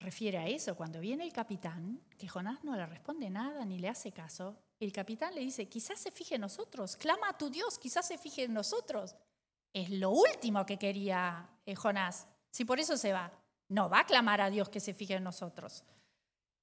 refiere 0.00 0.38
a 0.38 0.48
eso. 0.48 0.76
Cuando 0.76 1.00
viene 1.00 1.24
el 1.24 1.32
capitán, 1.32 2.00
que 2.18 2.28
Jonás 2.28 2.64
no 2.64 2.74
le 2.74 2.86
responde 2.86 3.30
nada 3.30 3.64
ni 3.64 3.78
le 3.78 3.88
hace 3.88 4.12
caso, 4.12 4.56
el 4.80 4.92
capitán 4.92 5.34
le 5.34 5.42
dice, 5.42 5.68
quizás 5.68 6.00
se 6.00 6.10
fije 6.10 6.34
en 6.34 6.40
nosotros, 6.40 6.96
clama 6.96 7.28
a 7.28 7.38
tu 7.38 7.50
Dios, 7.50 7.78
quizás 7.78 8.06
se 8.06 8.18
fije 8.18 8.44
en 8.44 8.54
nosotros. 8.54 9.14
Es 9.72 9.90
lo 9.90 10.10
último 10.10 10.66
que 10.66 10.78
quería 10.78 11.48
eh, 11.64 11.76
Jonás. 11.76 12.26
Si 12.50 12.64
por 12.64 12.80
eso 12.80 12.96
se 12.96 13.12
va, 13.12 13.32
no 13.68 13.88
va 13.88 14.00
a 14.00 14.06
clamar 14.06 14.40
a 14.40 14.50
Dios 14.50 14.68
que 14.68 14.80
se 14.80 14.92
fije 14.92 15.14
en 15.14 15.24
nosotros. 15.24 15.84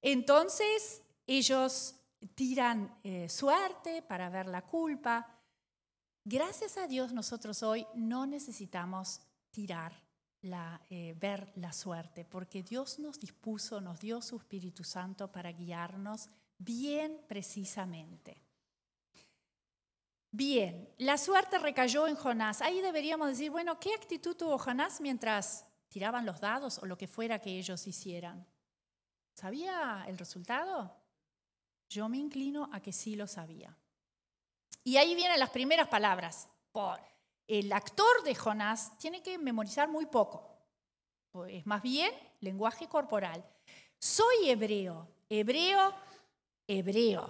Entonces 0.02 1.02
ellos 1.26 1.94
tiran 2.34 3.00
eh, 3.02 3.28
suerte 3.28 4.02
para 4.02 4.28
ver 4.28 4.46
la 4.46 4.62
culpa. 4.62 5.40
Gracias 6.24 6.76
a 6.76 6.86
Dios 6.86 7.12
nosotros 7.12 7.62
hoy 7.62 7.86
no 7.94 8.26
necesitamos 8.26 9.22
tirar 9.50 10.09
la, 10.42 10.80
eh, 10.90 11.14
ver 11.18 11.52
la 11.56 11.72
suerte, 11.72 12.24
porque 12.24 12.62
Dios 12.62 12.98
nos 12.98 13.18
dispuso, 13.18 13.80
nos 13.80 14.00
dio 14.00 14.22
su 14.22 14.36
Espíritu 14.36 14.84
Santo 14.84 15.30
para 15.30 15.52
guiarnos 15.52 16.28
bien 16.58 17.20
precisamente. 17.28 18.42
Bien, 20.32 20.88
la 20.98 21.18
suerte 21.18 21.58
recayó 21.58 22.06
en 22.06 22.14
Jonás. 22.14 22.62
Ahí 22.62 22.80
deberíamos 22.80 23.28
decir, 23.28 23.50
bueno, 23.50 23.80
¿qué 23.80 23.92
actitud 23.94 24.36
tuvo 24.36 24.58
Jonás 24.58 25.00
mientras 25.00 25.66
tiraban 25.88 26.24
los 26.24 26.40
dados 26.40 26.78
o 26.78 26.86
lo 26.86 26.96
que 26.96 27.08
fuera 27.08 27.40
que 27.40 27.58
ellos 27.58 27.86
hicieran? 27.86 28.46
¿Sabía 29.34 30.04
el 30.06 30.16
resultado? 30.16 30.96
Yo 31.88 32.08
me 32.08 32.18
inclino 32.18 32.70
a 32.72 32.80
que 32.80 32.92
sí 32.92 33.16
lo 33.16 33.26
sabía. 33.26 33.76
Y 34.84 34.96
ahí 34.96 35.14
vienen 35.16 35.40
las 35.40 35.50
primeras 35.50 35.88
palabras. 35.88 36.48
Por, 36.70 37.00
el 37.50 37.72
actor 37.72 38.22
de 38.22 38.36
Jonás 38.36 38.96
tiene 38.96 39.22
que 39.22 39.36
memorizar 39.36 39.88
muy 39.88 40.06
poco. 40.06 40.48
Es 41.48 41.66
más 41.66 41.82
bien 41.82 42.12
lenguaje 42.38 42.88
corporal. 42.88 43.44
Soy 43.98 44.48
hebreo, 44.48 45.08
hebreo, 45.28 45.92
hebreo. 46.68 47.28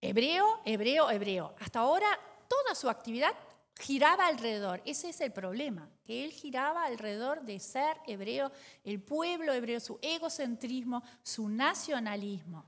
Hebreo, 0.00 0.60
hebreo, 0.64 1.10
hebreo. 1.10 1.54
Hasta 1.58 1.80
ahora 1.80 2.06
toda 2.48 2.76
su 2.76 2.88
actividad 2.88 3.34
giraba 3.80 4.28
alrededor. 4.28 4.80
Ese 4.84 5.08
es 5.08 5.20
el 5.20 5.32
problema, 5.32 5.90
que 6.04 6.24
él 6.24 6.30
giraba 6.30 6.84
alrededor 6.84 7.42
de 7.42 7.58
ser 7.58 7.96
hebreo, 8.06 8.52
el 8.84 9.02
pueblo 9.02 9.52
hebreo, 9.52 9.80
su 9.80 9.98
egocentrismo, 10.02 11.02
su 11.22 11.48
nacionalismo. 11.48 12.64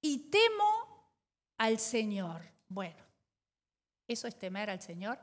Y 0.00 0.30
temo 0.30 1.10
al 1.58 1.78
Señor. 1.78 2.42
Bueno, 2.68 3.11
¿Eso 4.12 4.28
es 4.28 4.38
temer 4.38 4.68
al 4.68 4.82
Señor? 4.82 5.18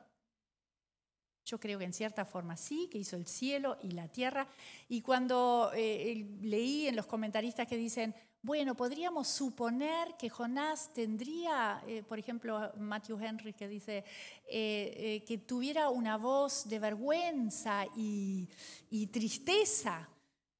Yo 1.45 1.59
creo 1.59 1.77
que 1.77 1.85
en 1.85 1.93
cierta 1.93 2.25
forma 2.25 2.57
sí, 2.57 2.89
que 2.91 2.97
hizo 2.97 3.15
el 3.15 3.27
cielo 3.27 3.77
y 3.83 3.91
la 3.91 4.07
tierra. 4.07 4.47
Y 4.87 5.01
cuando 5.01 5.71
eh, 5.75 6.27
leí 6.41 6.87
en 6.87 6.95
los 6.95 7.05
comentaristas 7.05 7.67
que 7.67 7.77
dicen, 7.77 8.15
bueno, 8.41 8.75
podríamos 8.75 9.27
suponer 9.27 10.15
que 10.17 10.29
Jonás 10.29 10.91
tendría, 10.93 11.83
eh, 11.87 12.03
por 12.03 12.17
ejemplo, 12.17 12.71
Matthew 12.77 13.19
Henry 13.19 13.53
que 13.53 13.67
dice, 13.67 14.03
eh, 14.47 15.23
que 15.27 15.37
tuviera 15.37 15.89
una 15.89 16.17
voz 16.17 16.67
de 16.67 16.79
vergüenza 16.79 17.85
y, 17.95 18.47
y 18.89 19.07
tristeza. 19.07 20.09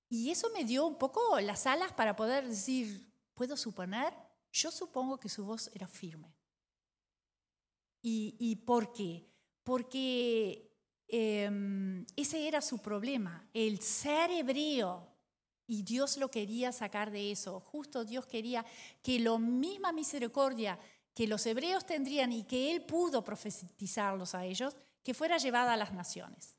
Y 0.08 0.30
eso 0.30 0.50
me 0.54 0.66
dio 0.66 0.86
un 0.86 0.98
poco 0.98 1.40
las 1.40 1.66
alas 1.66 1.94
para 1.94 2.16
poder 2.16 2.48
decir, 2.48 3.12
¿puedo 3.34 3.58
suponer? 3.58 4.14
Yo 4.52 4.70
supongo 4.70 5.20
que 5.20 5.30
su 5.30 5.46
voz 5.46 5.72
era 5.74 5.88
firme. 5.88 6.39
¿Y, 8.02 8.56
por 8.66 8.94
qué? 8.94 9.26
Porque 9.64 10.72
em, 11.08 12.06
ese 12.16 12.48
era 12.48 12.62
su 12.62 12.80
problema, 12.80 13.48
el 13.54 13.82
ser 13.82 14.32
hebreo. 14.32 15.08
Y 15.68 15.84
Dios 15.84 16.18
lo 16.18 16.32
quería 16.32 16.72
sacar 16.72 17.12
de 17.12 17.32
eso. 17.32 17.60
Justo 17.60 18.04
Dios 18.04 18.26
quería 18.26 18.66
que 19.04 19.20
la 19.20 19.38
misma 19.38 19.92
misericordia 19.92 20.80
que 21.14 21.28
los 21.28 21.46
hebreos 21.46 21.86
tendrían 21.86 22.32
y 22.32 22.44
que 22.44 22.72
Él 22.72 22.86
pudo 22.86 23.24
profetizarlos 23.24 24.34
a 24.36 24.46
ellos, 24.46 24.76
que 25.04 25.14
fuera 25.14 25.38
llevada 25.38 25.74
a 25.74 25.78
las 25.78 25.94
naciones. 25.94 26.56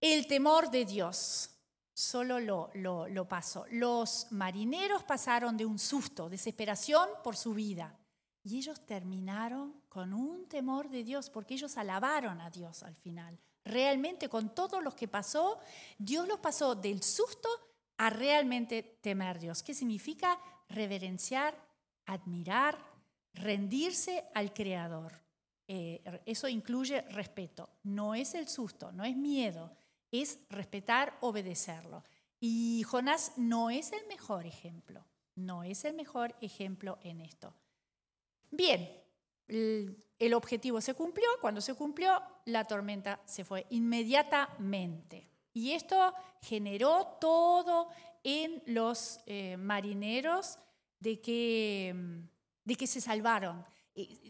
El 0.00 0.26
temor 0.26 0.70
de 0.70 0.84
Dios 0.84 1.50
solo 1.92 2.40
lo, 2.40 2.70
lo, 2.74 3.06
lo 3.08 3.28
pasó. 3.28 3.66
Los 3.70 4.26
marineros 4.30 5.04
pasaron 5.04 5.56
de 5.56 5.66
un 5.66 5.78
susto, 5.78 6.28
desesperación 6.28 7.08
por 7.22 7.36
su 7.36 7.54
vida, 7.54 7.96
y 8.44 8.58
ellos 8.58 8.84
terminaron 8.84 9.82
con 9.88 10.12
un 10.12 10.48
temor 10.48 10.88
de 10.88 11.04
Dios, 11.04 11.30
porque 11.30 11.54
ellos 11.54 11.76
alabaron 11.76 12.40
a 12.40 12.50
Dios 12.50 12.82
al 12.82 12.96
final. 12.96 13.38
Realmente 13.64 14.28
con 14.28 14.54
todo 14.54 14.80
lo 14.80 14.94
que 14.96 15.06
pasó, 15.06 15.60
Dios 15.98 16.26
los 16.26 16.40
pasó 16.40 16.74
del 16.74 17.02
susto 17.02 17.48
a 17.98 18.10
realmente 18.10 18.82
temer 19.00 19.36
a 19.36 19.40
Dios. 19.40 19.62
¿Qué 19.62 19.74
significa? 19.74 20.38
Reverenciar, 20.68 21.54
admirar, 22.06 22.76
rendirse 23.34 24.24
al 24.34 24.52
Creador. 24.52 25.20
Eh, 25.68 26.02
eso 26.26 26.48
incluye 26.48 27.02
respeto. 27.02 27.70
No 27.84 28.14
es 28.14 28.34
el 28.34 28.48
susto, 28.48 28.90
no 28.90 29.04
es 29.04 29.16
miedo, 29.16 29.70
es 30.10 30.40
respetar, 30.50 31.16
obedecerlo. 31.20 32.02
Y 32.40 32.82
Jonás 32.82 33.34
no 33.36 33.70
es 33.70 33.92
el 33.92 34.04
mejor 34.08 34.46
ejemplo, 34.46 35.06
no 35.36 35.62
es 35.62 35.84
el 35.84 35.94
mejor 35.94 36.34
ejemplo 36.40 36.98
en 37.02 37.20
esto. 37.20 37.54
Bien, 38.52 39.02
el 39.48 40.34
objetivo 40.34 40.80
se 40.80 40.94
cumplió, 40.94 41.26
cuando 41.40 41.60
se 41.60 41.74
cumplió, 41.74 42.22
la 42.44 42.66
tormenta 42.66 43.20
se 43.24 43.44
fue 43.44 43.66
inmediatamente. 43.70 45.26
Y 45.54 45.72
esto 45.72 46.12
generó 46.42 47.16
todo 47.18 47.88
en 48.22 48.62
los 48.66 49.20
eh, 49.26 49.56
marineros 49.56 50.58
de 51.00 51.20
que, 51.20 52.22
de 52.62 52.74
que 52.76 52.86
se 52.86 53.00
salvaron. 53.00 53.64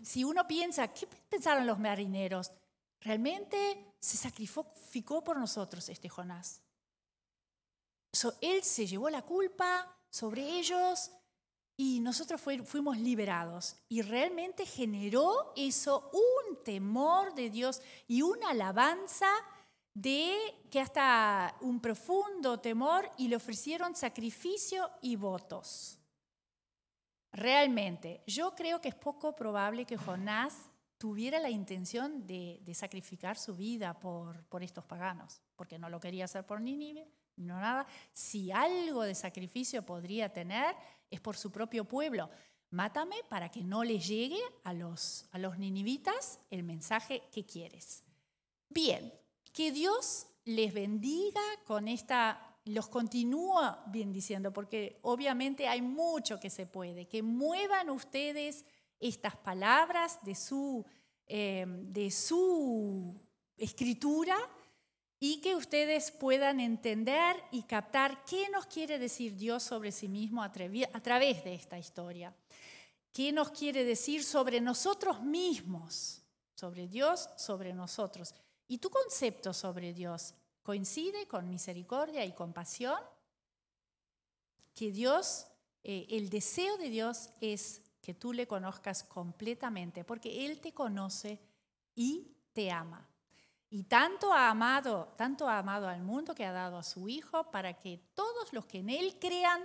si 0.04 0.22
uno 0.22 0.46
piensa, 0.46 0.92
¿qué 0.94 1.08
pensaron 1.28 1.66
los 1.66 1.80
marineros? 1.80 2.52
Realmente 3.00 3.94
se 3.98 4.16
sacrificó 4.16 5.24
por 5.24 5.36
nosotros 5.36 5.88
este 5.88 6.08
Jonás. 6.08 6.62
él 8.40 8.62
se 8.62 8.86
llevó 8.86 9.10
la 9.10 9.22
culpa 9.22 9.92
sobre 10.08 10.42
ellos 10.42 11.10
y 11.76 12.00
nosotros 12.00 12.40
fuimos 12.40 12.98
liberados. 12.98 13.76
Y 13.88 14.02
realmente 14.02 14.66
generó 14.66 15.52
eso 15.56 16.10
un 16.12 16.62
temor 16.64 17.34
de 17.34 17.50
Dios 17.50 17.82
y 18.06 18.22
una 18.22 18.50
alabanza 18.50 19.28
de 19.94 20.36
que 20.70 20.80
hasta 20.80 21.54
un 21.60 21.80
profundo 21.80 22.60
temor 22.60 23.10
y 23.18 23.28
le 23.28 23.36
ofrecieron 23.36 23.94
sacrificio 23.94 24.90
y 25.02 25.16
votos. 25.16 25.98
Realmente, 27.32 28.22
yo 28.26 28.54
creo 28.54 28.80
que 28.80 28.88
es 28.88 28.94
poco 28.94 29.34
probable 29.34 29.86
que 29.86 29.96
Jonás 29.96 30.68
tuviera 30.98 31.38
la 31.40 31.50
intención 31.50 32.26
de, 32.26 32.60
sacrificar 32.74 33.36
su 33.36 33.56
vida 33.56 33.98
por, 33.98 34.44
por, 34.44 34.62
estos 34.62 34.84
paganos, 34.84 35.42
porque 35.56 35.78
no 35.78 35.88
lo 35.88 35.98
quería 35.98 36.26
hacer 36.26 36.46
por 36.46 36.60
Nínive, 36.60 37.08
no 37.36 37.58
nada. 37.58 37.86
Si 38.12 38.52
algo 38.52 39.02
de 39.02 39.14
sacrificio 39.14 39.84
podría 39.84 40.32
tener, 40.32 40.76
es 41.12 41.20
por 41.20 41.36
su 41.36 41.52
propio 41.52 41.84
pueblo. 41.84 42.28
Mátame 42.70 43.16
para 43.28 43.50
que 43.50 43.62
no 43.62 43.84
le 43.84 44.00
llegue 44.00 44.40
a 44.64 44.72
los, 44.72 45.26
a 45.30 45.38
los 45.38 45.58
ninivitas 45.58 46.40
el 46.50 46.64
mensaje 46.64 47.22
que 47.30 47.44
quieres. 47.44 48.02
Bien, 48.68 49.12
que 49.52 49.70
Dios 49.70 50.26
les 50.44 50.72
bendiga 50.72 51.42
con 51.64 51.86
esta 51.86 52.48
los 52.64 52.88
continúa 52.88 53.82
bendiciendo, 53.88 54.52
porque 54.52 55.00
obviamente 55.02 55.66
hay 55.66 55.82
mucho 55.82 56.38
que 56.38 56.48
se 56.48 56.66
puede, 56.66 57.08
que 57.08 57.22
muevan 57.22 57.90
ustedes 57.90 58.64
estas 59.00 59.36
palabras 59.36 60.20
de 60.22 60.34
su, 60.36 60.84
eh, 61.26 61.64
de 61.66 62.10
su 62.10 63.20
escritura 63.56 64.36
y 65.24 65.40
que 65.40 65.54
ustedes 65.54 66.10
puedan 66.10 66.58
entender 66.58 67.36
y 67.52 67.62
captar 67.62 68.24
qué 68.24 68.48
nos 68.48 68.66
quiere 68.66 68.98
decir 68.98 69.36
Dios 69.36 69.62
sobre 69.62 69.92
sí 69.92 70.08
mismo 70.08 70.42
a 70.42 70.50
través 70.50 71.44
de 71.44 71.54
esta 71.54 71.78
historia. 71.78 72.34
¿Qué 73.12 73.30
nos 73.30 73.52
quiere 73.52 73.84
decir 73.84 74.24
sobre 74.24 74.60
nosotros 74.60 75.22
mismos? 75.22 76.22
Sobre 76.56 76.88
Dios, 76.88 77.28
sobre 77.36 77.72
nosotros. 77.72 78.34
¿Y 78.66 78.78
tu 78.78 78.90
concepto 78.90 79.52
sobre 79.52 79.92
Dios 79.92 80.34
coincide 80.64 81.28
con 81.28 81.48
misericordia 81.48 82.24
y 82.24 82.32
compasión, 82.32 82.98
que 84.74 84.90
Dios, 84.90 85.46
eh, 85.84 86.04
el 86.10 86.30
deseo 86.30 86.76
de 86.78 86.90
Dios 86.90 87.30
es 87.40 87.80
que 88.00 88.14
tú 88.14 88.32
le 88.32 88.48
conozcas 88.48 89.04
completamente, 89.04 90.02
porque 90.02 90.46
Él 90.46 90.60
te 90.60 90.74
conoce 90.74 91.38
y 91.94 92.34
te 92.52 92.72
ama. 92.72 93.08
Y 93.74 93.84
tanto 93.84 94.34
ha 94.34 94.50
amado, 94.50 95.14
tanto 95.16 95.48
ha 95.48 95.56
amado 95.56 95.88
al 95.88 96.02
mundo 96.02 96.34
que 96.34 96.44
ha 96.44 96.52
dado 96.52 96.76
a 96.76 96.82
su 96.82 97.08
Hijo 97.08 97.50
para 97.50 97.72
que 97.72 97.96
todos 98.12 98.52
los 98.52 98.66
que 98.66 98.80
en 98.80 98.90
Él 98.90 99.16
crean 99.18 99.62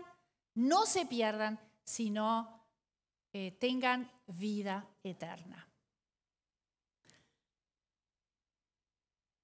no 0.53 0.86
se 0.86 1.05
pierdan, 1.05 1.60
sino 1.84 2.64
eh, 3.34 3.51
tengan 3.60 4.10
vida 4.28 4.88
eterna. 5.03 5.68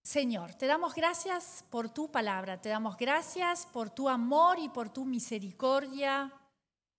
Señor, 0.02 0.56
te 0.56 0.66
damos 0.66 0.96
gracias 0.96 1.66
por 1.70 1.90
tu 1.90 2.10
palabra, 2.10 2.62
te 2.62 2.70
damos 2.70 2.96
gracias 2.96 3.66
por 3.66 3.90
tu 3.90 4.08
amor 4.08 4.60
y 4.60 4.70
por 4.70 4.88
tu 4.88 5.04
misericordia 5.04 6.32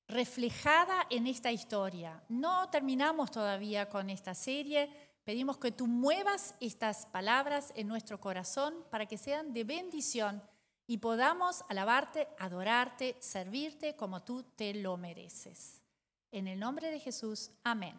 reflejada 0.07 1.07
en 1.09 1.27
esta 1.27 1.51
historia. 1.51 2.23
No 2.29 2.69
terminamos 2.69 3.31
todavía 3.31 3.89
con 3.89 4.11
esta 4.11 4.35
serie, 4.35 5.04
pedimos 5.25 5.59
que 5.59 5.73
tú 5.73 5.87
muevas 5.87 6.55
estas 6.61 7.07
palabras 7.07 7.73
en 7.77 7.89
nuestro 7.89 8.21
corazón 8.21 8.75
para 8.91 9.07
que 9.07 9.19
sean 9.19 9.53
de 9.53 9.65
bendición 9.65 10.43
y 10.87 10.99
podamos 10.99 11.65
alabarte, 11.69 12.29
adorarte, 12.39 13.17
servirte 13.21 13.97
como 13.97 14.23
tú 14.23 14.43
te 14.43 14.75
lo 14.75 14.97
mereces. 14.97 15.83
En 16.31 16.47
el 16.47 16.59
nombre 16.59 16.91
de 16.91 17.01
Jesús, 17.01 17.51
amén. 17.63 17.99